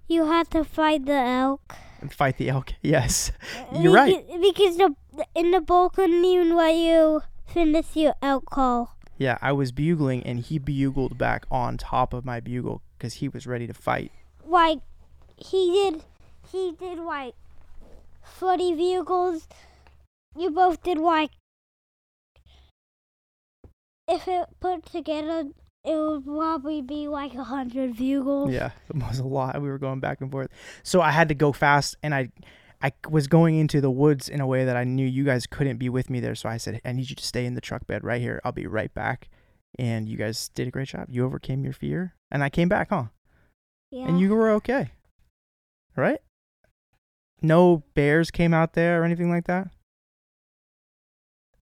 You 0.08 0.28
had 0.28 0.52
to 0.52 0.64
fight 0.64 1.06
the 1.08 1.14
elk. 1.18 1.76
and 2.00 2.14
fight 2.14 2.38
the 2.38 2.50
elk? 2.50 2.74
Yes, 2.84 3.32
uh, 3.72 3.80
You're 3.82 3.94
right. 3.94 4.24
Because- 4.40 4.78
the 4.78 4.94
in 5.34 5.50
the 5.52 5.60
bowl 5.62 5.90
couldn't 5.90 6.24
even 6.24 6.56
let 6.56 6.76
you 6.76 7.22
finish 7.48 7.96
your 7.96 8.14
elk 8.22 8.46
call. 8.52 8.96
yeah. 9.18 9.38
I 9.42 9.52
was 9.54 9.72
bugling 9.72 10.22
and 10.24 10.40
he 10.42 10.60
bugled 10.60 11.18
back 11.18 11.46
on 11.50 11.78
top 11.78 12.14
of 12.14 12.24
my 12.26 12.40
bugle 12.40 12.82
because 12.98 13.16
he 13.16 13.28
was 13.30 13.48
ready 13.48 13.66
to 13.66 13.74
fight. 13.74 14.12
Like 14.46 14.80
he 15.38 15.72
did, 15.72 16.04
he 16.52 16.74
did 16.78 17.00
like 17.00 17.34
forty 18.22 18.76
vehicles. 18.76 19.48
You 20.38 20.52
both 20.52 20.84
did 20.84 20.98
like. 21.00 21.32
If 24.08 24.28
it 24.28 24.46
put 24.60 24.86
together, 24.86 25.46
it 25.86 25.96
would 25.96 26.26
probably 26.26 26.82
be 26.82 27.08
like 27.08 27.34
a 27.36 27.44
hundred 27.44 27.98
bugles. 27.98 28.52
Yeah, 28.52 28.72
it 28.90 28.96
was 28.96 29.20
a 29.20 29.26
lot. 29.26 29.62
We 29.62 29.70
were 29.70 29.78
going 29.78 30.00
back 30.00 30.22
and 30.22 30.32
forth, 30.32 30.50
so 30.84 31.02
I 31.02 31.12
had 31.12 31.30
to 31.30 31.36
go 31.36 31.52
fast, 31.52 31.96
and 32.02 32.14
I, 32.14 32.30
I 32.82 32.92
was 33.10 33.28
going 33.28 33.58
into 33.58 33.82
the 33.82 33.92
woods 33.92 34.30
in 34.30 34.42
a 34.42 34.48
way 34.48 34.66
that 34.66 34.76
I 34.76 34.84
knew 34.84 35.06
you 35.06 35.24
guys 35.24 35.48
couldn't 35.48 35.78
be 35.78 35.90
with 35.90 36.10
me 36.10 36.20
there. 36.20 36.36
So 36.36 36.50
I 36.50 36.58
said, 36.58 36.82
I 36.86 36.92
need 36.92 37.10
you 37.10 37.16
to 37.16 37.26
stay 37.26 37.46
in 37.46 37.56
the 37.56 37.62
truck 37.62 37.88
bed 37.88 38.04
right 38.04 38.22
here. 38.22 38.42
I'll 38.44 38.52
be 38.52 38.68
right 38.68 38.94
back. 38.94 39.30
And 39.78 40.08
you 40.08 40.18
guys 40.18 40.50
did 40.50 40.68
a 40.68 40.72
great 40.72 40.88
job. 40.88 41.08
You 41.10 41.26
overcame 41.26 41.64
your 41.64 41.74
fear, 41.74 42.16
and 42.32 42.44
I 42.44 42.50
came 42.50 42.70
back, 42.70 42.90
huh? 42.90 43.06
Yeah. 43.92 44.08
and 44.08 44.20
you 44.20 44.34
were 44.34 44.50
okay, 44.52 44.92
right? 45.96 46.20
No 47.42 47.84
bears 47.94 48.32
came 48.32 48.54
out 48.54 48.74
there 48.74 49.02
or 49.02 49.06
anything 49.06 49.30
like 49.30 49.46
that. 49.46 49.70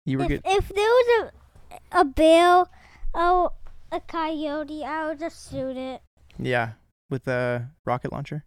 You 0.05 0.17
were 0.17 0.23
if, 0.25 0.29
good. 0.29 0.41
if 0.45 0.69
there 0.69 0.83
was 0.83 1.25
a 1.25 1.43
a 1.91 2.05
bear 2.05 2.65
or 3.13 3.51
a 3.93 3.99
coyote, 4.01 4.83
I 4.83 5.07
would 5.07 5.19
just 5.19 5.51
shoot 5.51 5.77
it. 5.77 6.01
Yeah, 6.39 6.73
with 7.09 7.27
a 7.27 7.69
rocket 7.85 8.11
launcher 8.11 8.43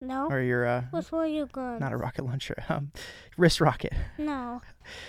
No. 0.00 0.28
or 0.30 0.40
your 0.40 0.66
uh, 0.66 0.82
Which 0.90 1.10
one 1.10 1.32
you 1.32 1.46
guns? 1.50 1.80
not 1.80 1.92
a 1.92 1.96
rocket 1.96 2.24
launcher, 2.24 2.62
um, 2.68 2.92
wrist 3.36 3.60
rocket. 3.60 3.92
No. 4.18 4.60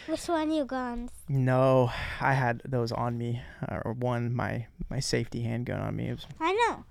Which 0.07 0.27
one 0.27 0.51
you 0.51 0.65
guns? 0.65 1.11
No, 1.27 1.91
I 2.21 2.33
had 2.33 2.61
those 2.65 2.91
on 2.91 3.17
me, 3.17 3.41
uh, 3.67 3.79
or 3.83 3.93
one 3.93 4.33
my 4.33 4.67
my 4.89 4.99
safety 4.99 5.41
handgun 5.43 5.81
on 5.81 5.95
me. 5.95 6.09
Was, 6.11 6.25
I 6.39 6.53
know. 6.53 6.85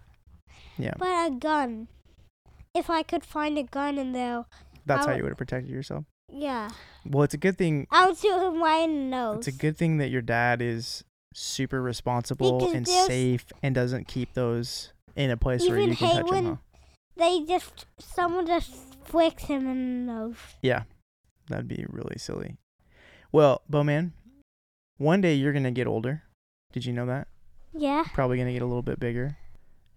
Yeah. 0.79 0.95
But 0.99 1.27
a 1.27 1.31
gun. 1.31 1.89
If 2.75 2.89
I 2.91 3.03
could 3.03 3.25
find 3.25 3.59
a 3.59 3.63
gun 3.65 3.99
in 3.99 4.13
there, 4.13 4.45
that's 4.87 5.05
how 5.07 5.13
I'll- 5.13 5.17
you 5.17 5.23
would 5.25 5.31
have 5.33 5.39
protected 5.39 5.71
yourself. 5.73 6.05
yeah, 6.33 6.71
Well, 7.05 7.25
it's 7.25 7.35
a 7.35 7.39
good 7.39 7.59
thing. 7.59 7.87
I 7.91 8.07
would 8.07 8.17
shoot 8.19 8.39
him 8.47 8.63
right 8.63 8.85
in 8.89 9.11
the 9.11 9.17
nose. 9.17 9.39
It's 9.39 9.57
a 9.57 9.59
good 9.61 9.77
thing 9.77 9.97
that 9.99 10.11
your 10.11 10.23
dad 10.23 10.63
is 10.63 11.03
super 11.35 11.81
responsible 11.81 12.59
Because 12.59 12.75
and 12.75 12.89
safe 12.89 13.47
and 13.63 13.75
doesn't 13.75 14.09
keep 14.09 14.35
those 14.35 14.93
in 15.17 15.31
a 15.31 15.37
place 15.37 15.69
where 15.69 15.79
you 15.79 15.95
can 15.97 16.17
touch 16.17 16.31
them. 16.31 16.45
Huh? 16.47 16.57
They 17.17 17.45
just 17.45 17.87
someone 17.99 18.47
just 18.47 18.73
flicks 19.05 19.45
him 19.45 19.67
in 19.69 20.07
the 20.07 20.13
nose. 20.13 20.37
Yeah, 20.63 20.85
that'd 21.49 21.69
be 21.69 21.85
really 21.89 22.17
silly. 22.19 22.57
Well, 23.33 23.63
Bowman, 23.69 24.13
one 24.97 25.21
day 25.21 25.35
you're 25.35 25.53
gonna 25.53 25.71
get 25.71 25.87
older. 25.87 26.23
Did 26.73 26.87
you 26.87 26.93
know 26.93 27.07
that? 27.07 27.29
Yeah. 27.73 28.05
probably 28.15 28.37
gonna 28.37 28.53
get 28.53 28.63
a 28.63 28.67
little 28.67 28.83
bit 28.83 28.99
bigger. 28.99 29.37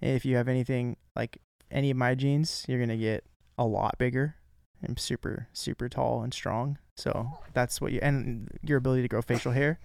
If 0.01 0.25
you 0.25 0.35
have 0.35 0.47
anything 0.47 0.97
like 1.15 1.39
any 1.71 1.89
of 1.89 1.97
my 1.97 2.13
genes, 2.13 2.65
you're 2.67 2.79
gonna 2.79 2.97
get 2.97 3.23
a 3.57 3.65
lot 3.65 3.97
bigger. 3.97 4.35
I'm 4.85 4.97
super, 4.97 5.47
super 5.53 5.87
tall 5.87 6.21
and 6.23 6.33
strong. 6.33 6.77
So 6.97 7.39
that's 7.53 7.79
what 7.79 7.91
you 7.91 7.99
and 8.03 8.49
your 8.61 8.77
ability 8.77 9.03
to 9.03 9.07
grow 9.07 9.21
facial 9.21 9.53
hair, 9.53 9.79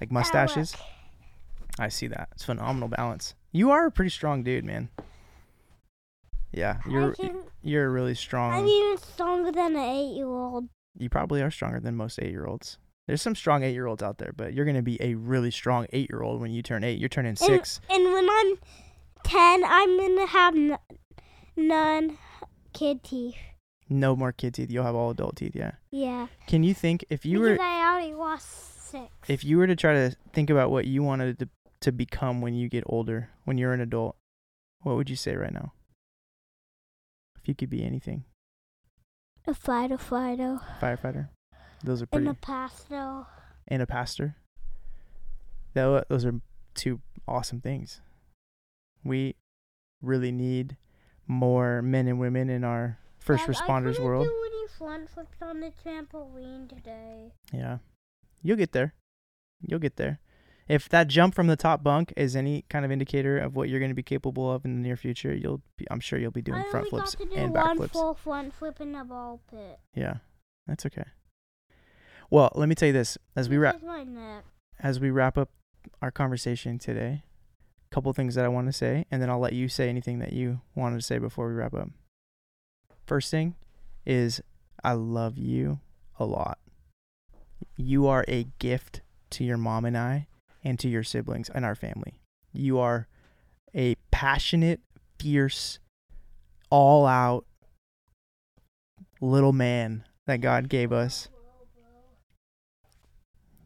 like 0.00 0.10
mustaches. 0.10 0.74
I 1.78 1.88
see 1.88 2.06
that. 2.08 2.28
It's 2.32 2.44
phenomenal 2.44 2.88
balance. 2.88 3.34
You 3.52 3.70
are 3.70 3.86
a 3.86 3.90
pretty 3.90 4.10
strong 4.10 4.42
dude, 4.42 4.64
man. 4.64 4.88
Yeah, 6.52 6.78
you're 6.88 7.12
can, 7.12 7.42
you're 7.62 7.90
really 7.90 8.14
strong. 8.14 8.52
I'm 8.52 8.66
even 8.66 8.98
stronger 8.98 9.52
than 9.52 9.76
an 9.76 9.82
eight-year-old. 9.82 10.68
You 10.98 11.10
probably 11.10 11.42
are 11.42 11.50
stronger 11.50 11.80
than 11.80 11.96
most 11.96 12.18
eight 12.20 12.30
year 12.30 12.46
olds. 12.46 12.78
There's 13.06 13.20
some 13.22 13.34
strong 13.34 13.62
eight 13.62 13.72
year 13.74 13.86
olds 13.86 14.02
out 14.02 14.18
there, 14.18 14.32
but 14.34 14.54
you're 14.54 14.64
gonna 14.64 14.82
be 14.82 15.00
a 15.02 15.14
really 15.14 15.50
strong 15.50 15.86
eight 15.92 16.08
year 16.10 16.22
old 16.22 16.40
when 16.40 16.52
you 16.52 16.62
turn 16.62 16.82
eight. 16.82 16.98
You're 16.98 17.08
turning 17.08 17.36
six. 17.36 17.80
And 17.90 18.04
when 18.04 18.28
I'm 18.30 18.58
ten, 19.22 19.64
I'm 19.64 19.98
gonna 19.98 20.26
have 20.26 20.54
n- 20.56 20.78
none 21.56 22.18
kid 22.72 23.02
teeth. 23.02 23.36
No 23.88 24.16
more 24.16 24.32
kid 24.32 24.54
teeth. 24.54 24.70
You'll 24.70 24.84
have 24.84 24.94
all 24.94 25.10
adult 25.10 25.36
teeth. 25.36 25.54
Yeah. 25.54 25.72
Yeah. 25.90 26.28
Can 26.46 26.62
you 26.64 26.74
think 26.74 27.04
if 27.10 27.26
you 27.26 27.40
because 27.40 27.58
were 27.58 27.64
I 27.64 27.92
already 27.92 28.14
lost 28.14 28.75
six. 29.02 29.30
if 29.30 29.44
you 29.44 29.58
were 29.58 29.66
to 29.66 29.76
try 29.76 29.92
to 29.94 30.16
think 30.32 30.50
about 30.50 30.70
what 30.70 30.86
you 30.86 31.02
wanted 31.02 31.38
to 31.38 31.48
to 31.80 31.92
become 31.92 32.40
when 32.40 32.54
you 32.54 32.68
get 32.68 32.82
older, 32.86 33.28
when 33.44 33.58
you're 33.58 33.72
an 33.72 33.80
adult, 33.80 34.16
what 34.82 34.96
would 34.96 35.10
you 35.10 35.16
say 35.16 35.36
right 35.36 35.52
now? 35.52 35.72
If 37.40 37.48
you 37.48 37.54
could 37.54 37.70
be 37.70 37.84
anything, 37.84 38.24
a 39.46 39.54
fighter, 39.54 39.98
fighter, 39.98 40.58
firefighter. 40.80 41.28
Those 41.84 42.02
are 42.02 42.06
pretty. 42.06 42.26
and 42.26 42.36
a 42.36 42.40
pastel. 42.40 43.26
and 43.68 43.82
a 43.82 43.86
pastor. 43.86 44.36
Tho- 45.74 46.04
Those 46.08 46.24
are 46.24 46.40
two 46.74 47.00
awesome 47.28 47.60
things. 47.60 48.00
We 49.04 49.36
really 50.02 50.32
need 50.32 50.76
more 51.28 51.82
men 51.82 52.08
and 52.08 52.18
women 52.18 52.48
in 52.48 52.64
our 52.64 52.98
first 53.18 53.46
Dad, 53.46 53.54
responders 53.54 54.00
I 54.00 54.02
world. 54.02 54.26
do 54.26 54.44
any 54.46 54.68
front 54.78 55.10
flips 55.10 55.42
on 55.42 55.60
the 55.60 55.70
trampoline 55.84 56.68
today. 56.68 57.32
Yeah. 57.52 57.78
You'll 58.46 58.56
get 58.56 58.72
there. 58.72 58.94
You'll 59.60 59.80
get 59.80 59.96
there. 59.96 60.20
If 60.68 60.88
that 60.88 61.08
jump 61.08 61.34
from 61.34 61.46
the 61.46 61.56
top 61.56 61.82
bunk 61.82 62.12
is 62.16 62.34
any 62.36 62.64
kind 62.68 62.84
of 62.84 62.90
indicator 62.90 63.38
of 63.38 63.54
what 63.56 63.68
you're 63.68 63.78
going 63.78 63.90
to 63.90 63.94
be 63.94 64.02
capable 64.02 64.50
of 64.50 64.64
in 64.64 64.74
the 64.74 64.88
near 64.88 64.96
future, 64.96 65.34
you'll 65.34 65.62
be, 65.76 65.86
I'm 65.90 66.00
sure 66.00 66.18
you'll 66.18 66.30
be 66.32 66.42
doing 66.42 66.60
I 66.60 66.70
front 66.70 66.88
flips 66.88 67.14
got 67.14 67.28
to 67.28 67.34
do 67.34 67.36
and 67.40 67.54
back 67.54 67.66
one 67.66 67.76
flips. 67.76 67.92
full 67.92 68.14
front 68.14 68.54
flip 68.54 68.80
in 68.80 68.92
the 68.92 69.04
ball 69.04 69.40
pit. 69.50 69.78
Yeah. 69.94 70.16
That's 70.66 70.84
okay. 70.86 71.04
Well, 72.30 72.50
let 72.56 72.68
me 72.68 72.74
tell 72.74 72.88
you 72.88 72.92
this 72.92 73.16
as 73.36 73.48
we 73.48 73.56
wrap 73.56 73.76
is 73.76 73.82
my 73.82 74.02
neck. 74.02 74.44
as 74.80 74.98
we 74.98 75.10
wrap 75.10 75.38
up 75.38 75.50
our 76.02 76.10
conversation 76.10 76.78
today, 76.78 77.22
a 77.90 77.94
couple 77.94 78.12
things 78.12 78.34
that 78.34 78.44
I 78.44 78.48
want 78.48 78.66
to 78.66 78.72
say, 78.72 79.06
and 79.10 79.22
then 79.22 79.30
I'll 79.30 79.38
let 79.38 79.52
you 79.52 79.68
say 79.68 79.88
anything 79.88 80.18
that 80.18 80.32
you 80.32 80.60
wanted 80.74 80.96
to 80.96 81.02
say 81.02 81.18
before 81.18 81.48
we 81.48 81.54
wrap 81.54 81.74
up. 81.74 81.88
First 83.06 83.30
thing 83.30 83.54
is 84.04 84.40
I 84.82 84.92
love 84.94 85.38
you 85.38 85.78
a 86.18 86.24
lot. 86.24 86.58
You 87.76 88.06
are 88.06 88.24
a 88.28 88.46
gift 88.58 89.02
to 89.30 89.44
your 89.44 89.56
mom 89.56 89.84
and 89.84 89.96
I 89.96 90.28
and 90.64 90.78
to 90.80 90.88
your 90.88 91.02
siblings 91.02 91.48
and 91.48 91.64
our 91.64 91.74
family. 91.74 92.20
You 92.52 92.78
are 92.78 93.06
a 93.74 93.96
passionate, 94.10 94.80
fierce, 95.18 95.78
all 96.70 97.06
out 97.06 97.44
little 99.20 99.52
man 99.52 100.04
that 100.26 100.40
God 100.40 100.68
gave 100.68 100.92
us. 100.92 101.28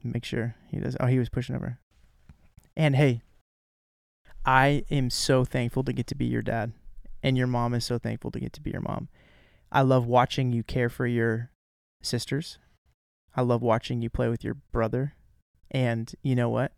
Make 0.03 0.25
sure 0.25 0.55
he 0.69 0.79
does. 0.79 0.97
Oh, 0.99 1.07
he 1.07 1.19
was 1.19 1.29
pushing 1.29 1.55
over. 1.55 1.79
And 2.77 2.97
hey, 2.97 3.23
I 4.45 4.85
am 4.91 5.11
so 5.11 5.45
thankful 5.45 5.85
to 5.85 5.93
get 5.93 6.07
to 6.09 6.15
be 6.15 6.25
your 6.25 6.43
dad, 6.43 6.73
and 7.23 7.37
your 7.37 7.47
mom 7.47 7.75
is 7.75 7.85
so 7.85 7.99
thankful 7.99 8.31
to 8.31 8.41
get 8.41 8.53
to 8.55 8.61
be 8.61 8.71
your 8.71 8.81
mom. 8.81 9.09
I 9.71 9.83
love 9.83 10.07
watching 10.07 10.53
you 10.53 10.63
care 10.63 10.89
for 10.89 11.07
your 11.07 11.51
sisters. 12.03 12.59
I 13.37 13.43
love 13.43 13.63
watching 13.63 14.03
you 14.03 14.11
play 14.11 14.29
with 14.29 14.45
your 14.45 14.55
brother. 14.73 15.15
And 15.71 16.13
you 16.23 16.35
know 16.35 16.49
what? 16.49 16.73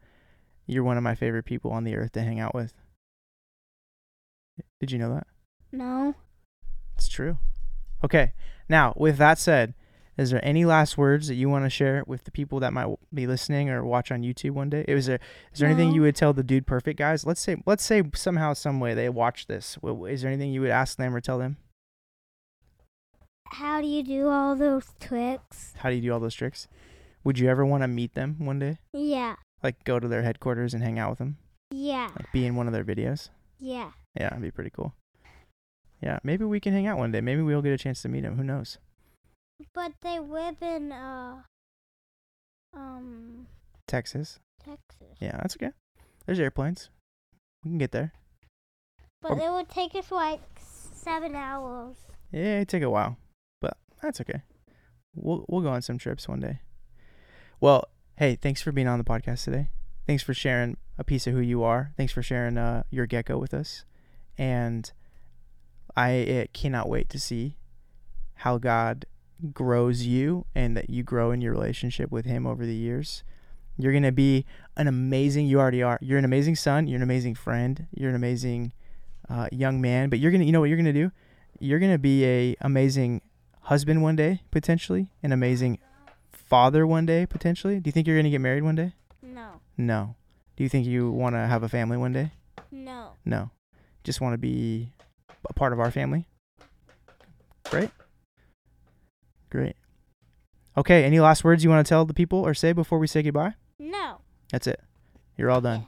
You're 0.66 0.84
one 0.84 0.96
of 0.96 1.02
my 1.02 1.14
favorite 1.14 1.44
people 1.44 1.72
on 1.72 1.84
the 1.84 1.96
earth 1.96 2.12
to 2.12 2.22
hang 2.22 2.40
out 2.40 2.54
with. 2.54 2.74
Did 4.80 4.92
you 4.92 4.98
know 4.98 5.14
that? 5.14 5.26
No. 5.70 6.14
It's 6.96 7.08
true. 7.08 7.38
Okay. 8.04 8.32
Now, 8.68 8.92
with 8.96 9.16
that 9.16 9.38
said, 9.38 9.74
is 10.18 10.30
there 10.30 10.44
any 10.44 10.64
last 10.64 10.98
words 10.98 11.28
that 11.28 11.34
you 11.34 11.48
want 11.48 11.64
to 11.64 11.70
share 11.70 12.04
with 12.06 12.24
the 12.24 12.30
people 12.30 12.60
that 12.60 12.72
might 12.72 12.88
be 13.12 13.26
listening 13.26 13.70
or 13.70 13.84
watch 13.84 14.12
on 14.12 14.22
YouTube 14.22 14.50
one 14.50 14.68
day? 14.68 14.84
Is 14.86 15.06
there 15.06 15.20
is 15.52 15.60
there 15.60 15.68
anything 15.68 15.92
you 15.92 16.02
would 16.02 16.16
tell 16.16 16.34
the 16.34 16.42
dude 16.42 16.66
perfect 16.66 16.98
guys? 16.98 17.24
Let's 17.24 17.40
say 17.40 17.56
let's 17.64 17.84
say 17.84 18.02
somehow 18.14 18.52
some 18.52 18.78
way 18.78 18.92
they 18.92 19.08
watch 19.08 19.46
this. 19.46 19.78
Is 19.82 20.22
there 20.22 20.30
anything 20.30 20.52
you 20.52 20.60
would 20.60 20.70
ask 20.70 20.98
them 20.98 21.14
or 21.14 21.20
tell 21.20 21.38
them? 21.38 21.56
How 23.52 23.80
do 23.80 23.86
you 23.86 24.02
do 24.02 24.28
all 24.28 24.56
those 24.56 24.86
tricks? 24.98 25.74
How 25.78 25.90
do 25.90 25.96
you 25.96 26.02
do 26.02 26.12
all 26.12 26.20
those 26.20 26.34
tricks? 26.34 26.68
Would 27.24 27.38
you 27.38 27.48
ever 27.48 27.64
want 27.66 27.82
to 27.82 27.88
meet 27.88 28.14
them 28.14 28.36
one 28.38 28.58
day? 28.58 28.78
Yeah. 28.92 29.36
Like 29.62 29.84
go 29.84 30.00
to 30.00 30.08
their 30.08 30.22
headquarters 30.22 30.74
and 30.74 30.82
hang 30.82 30.98
out 30.98 31.10
with 31.10 31.18
them? 31.18 31.36
Yeah. 31.70 32.08
Like 32.16 32.32
be 32.32 32.46
in 32.46 32.56
one 32.56 32.66
of 32.66 32.72
their 32.72 32.84
videos? 32.84 33.28
Yeah. 33.58 33.92
Yeah, 34.18 34.30
that'd 34.30 34.42
be 34.42 34.50
pretty 34.50 34.70
cool. 34.70 34.94
Yeah, 36.00 36.18
maybe 36.24 36.44
we 36.44 36.60
can 36.60 36.72
hang 36.72 36.86
out 36.86 36.98
one 36.98 37.12
day. 37.12 37.20
Maybe 37.20 37.42
we'll 37.42 37.62
get 37.62 37.72
a 37.72 37.78
chance 37.78 38.02
to 38.02 38.08
meet 38.08 38.22
them. 38.22 38.36
Who 38.36 38.42
knows? 38.42 38.78
But 39.74 39.92
they 40.02 40.18
live 40.18 40.56
in 40.60 40.90
uh 40.90 41.42
um 42.74 43.46
Texas. 43.86 44.40
Texas. 44.64 45.16
Yeah, 45.20 45.36
that's 45.40 45.56
okay. 45.56 45.70
There's 46.26 46.40
airplanes. 46.40 46.88
We 47.64 47.70
can 47.70 47.78
get 47.78 47.92
there. 47.92 48.12
But 49.20 49.32
Um, 49.32 49.40
it 49.40 49.50
would 49.52 49.68
take 49.68 49.94
us 49.94 50.10
like 50.10 50.40
seven 50.58 51.36
hours. 51.36 51.96
Yeah, 52.32 52.56
it'd 52.56 52.68
take 52.68 52.82
a 52.82 52.90
while, 52.90 53.16
that's 54.02 54.20
okay. 54.20 54.42
We'll 55.14 55.44
we'll 55.48 55.62
go 55.62 55.70
on 55.70 55.82
some 55.82 55.98
trips 55.98 56.28
one 56.28 56.40
day. 56.40 56.60
Well, 57.60 57.88
hey, 58.16 58.36
thanks 58.36 58.60
for 58.60 58.72
being 58.72 58.88
on 58.88 58.98
the 58.98 59.04
podcast 59.04 59.44
today. 59.44 59.70
Thanks 60.06 60.22
for 60.22 60.34
sharing 60.34 60.76
a 60.98 61.04
piece 61.04 61.26
of 61.26 61.34
who 61.34 61.40
you 61.40 61.62
are. 61.62 61.92
Thanks 61.96 62.12
for 62.12 62.22
sharing 62.22 62.58
uh, 62.58 62.82
your 62.90 63.06
gecko 63.06 63.38
with 63.38 63.54
us, 63.54 63.84
and 64.36 64.90
I 65.96 66.48
cannot 66.52 66.88
wait 66.88 67.08
to 67.10 67.20
see 67.20 67.56
how 68.36 68.58
God 68.58 69.06
grows 69.52 70.02
you 70.02 70.46
and 70.54 70.76
that 70.76 70.90
you 70.90 71.02
grow 71.02 71.30
in 71.30 71.40
your 71.40 71.52
relationship 71.52 72.10
with 72.10 72.24
Him 72.24 72.46
over 72.46 72.66
the 72.66 72.74
years. 72.74 73.22
You're 73.78 73.92
gonna 73.92 74.12
be 74.12 74.44
an 74.76 74.88
amazing. 74.88 75.46
You 75.46 75.60
already 75.60 75.82
are. 75.82 75.98
You're 76.02 76.18
an 76.18 76.24
amazing 76.24 76.56
son. 76.56 76.88
You're 76.88 76.96
an 76.96 77.02
amazing 77.02 77.36
friend. 77.36 77.86
You're 77.94 78.10
an 78.10 78.16
amazing 78.16 78.72
uh, 79.28 79.48
young 79.52 79.80
man. 79.80 80.10
But 80.10 80.18
you're 80.18 80.32
gonna. 80.32 80.44
You 80.44 80.52
know 80.52 80.60
what 80.60 80.68
you're 80.68 80.78
gonna 80.78 80.92
do? 80.92 81.12
you're 81.62 81.78
gonna 81.78 81.98
be 81.98 82.24
a 82.24 82.56
amazing 82.60 83.22
husband 83.62 84.02
one 84.02 84.16
day 84.16 84.42
potentially 84.50 85.10
an 85.22 85.32
amazing 85.32 85.78
father 86.32 86.86
one 86.86 87.06
day 87.06 87.26
potentially? 87.26 87.80
Do 87.80 87.88
you 87.88 87.92
think 87.92 88.06
you're 88.06 88.16
gonna 88.16 88.30
get 88.30 88.40
married 88.40 88.62
one 88.62 88.74
day? 88.74 88.94
No. 89.22 89.60
no. 89.76 90.16
Do 90.56 90.62
you 90.62 90.68
think 90.68 90.86
you 90.86 91.10
want 91.10 91.34
to 91.34 91.40
have 91.40 91.62
a 91.62 91.68
family 91.68 91.96
one 91.96 92.12
day? 92.12 92.32
No. 92.70 93.12
no. 93.24 93.50
Just 94.04 94.20
want 94.20 94.34
to 94.34 94.38
be 94.38 94.92
a 95.48 95.52
part 95.52 95.72
of 95.72 95.80
our 95.80 95.90
family? 95.90 96.28
Great. 97.70 97.90
Great. 99.50 99.76
Okay 100.76 101.04
any 101.04 101.20
last 101.20 101.44
words 101.44 101.64
you 101.64 101.70
want 101.70 101.84
to 101.86 101.88
tell 101.88 102.04
the 102.04 102.14
people 102.14 102.38
or 102.40 102.54
say 102.54 102.72
before 102.72 102.98
we 102.98 103.06
say 103.06 103.22
goodbye? 103.22 103.54
No. 103.78 104.18
that's 104.50 104.66
it. 104.66 104.80
You're 105.36 105.50
all 105.50 105.60
done. 105.60 105.86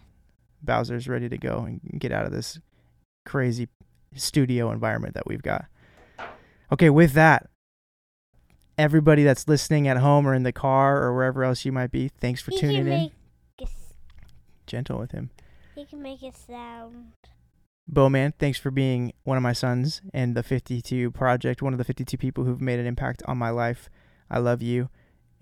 Bowser's 0.63 1.09
ready 1.09 1.29
to 1.29 1.37
go 1.37 1.65
and 1.67 2.01
get 2.01 2.13
out 2.13 2.25
of 2.25 2.33
this 2.33 2.59
crazy 3.27 3.69
studio 4.15 4.71
environment 4.71 5.15
that 5.15 5.27
we've 5.27 5.43
got. 5.43 5.67
Okay, 6.73 6.91
with 6.91 7.13
that, 7.13 7.49
everybody 8.79 9.23
that's 9.25 9.47
listening 9.49 9.87
at 9.89 9.99
home 9.99 10.27
or 10.27 10.35
in 10.35 10.43
the 10.43 10.53
car 10.53 11.03
or 11.03 11.15
wherever 11.15 11.45
else 11.45 11.65
you 11.65 11.73
might 11.73 11.91
be, 11.91 12.09
thanks 12.09 12.41
for 12.43 12.51
he 12.51 12.59
tuning 12.59 12.77
can 12.85 12.87
in. 12.87 12.99
make 13.03 13.13
a 13.61 13.65
s- 13.65 13.95
Gentle 14.67 14.99
with 14.99 15.13
him. 15.13 15.31
he 15.75 15.85
can 15.85 16.03
make 16.03 16.23
it 16.23 16.37
sound. 16.37 17.13
Bowman, 17.87 18.33
thanks 18.39 18.59
for 18.59 18.71
being 18.71 19.13
one 19.25 19.37
of 19.37 19.43
my 19.43 19.53
sons 19.53 20.01
and 20.15 20.35
the 20.35 20.43
52 20.43 21.11
project, 21.11 21.61
one 21.61 21.75
of 21.75 21.79
the 21.79 21.85
52 21.85 22.17
people 22.17 22.45
who've 22.45 22.61
made 22.61 22.79
an 22.81 22.87
impact 22.87 23.23
on 23.27 23.37
my 23.37 23.51
life. 23.51 23.91
I 24.31 24.39
love 24.39 24.63
you. 24.63 24.89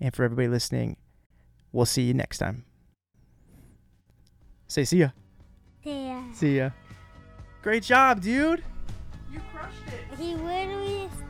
And 0.01 0.13
for 0.13 0.23
everybody 0.25 0.49
listening, 0.49 0.97
we'll 1.71 1.85
see 1.85 2.01
you 2.03 2.13
next 2.13 2.39
time. 2.39 2.65
Say 4.67 4.83
see 4.83 4.97
ya. 4.97 5.09
Yeah. 5.83 6.23
See 6.33 6.57
ya. 6.57 6.71
Great 7.61 7.83
job, 7.83 8.21
dude. 8.21 8.61
You 9.31 9.39
crushed 9.53 9.77
it. 9.87 10.19
He 10.19 10.35
literally 10.35 11.03
is 11.03 11.11
a 11.13 11.27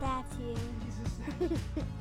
statue. 1.38 1.54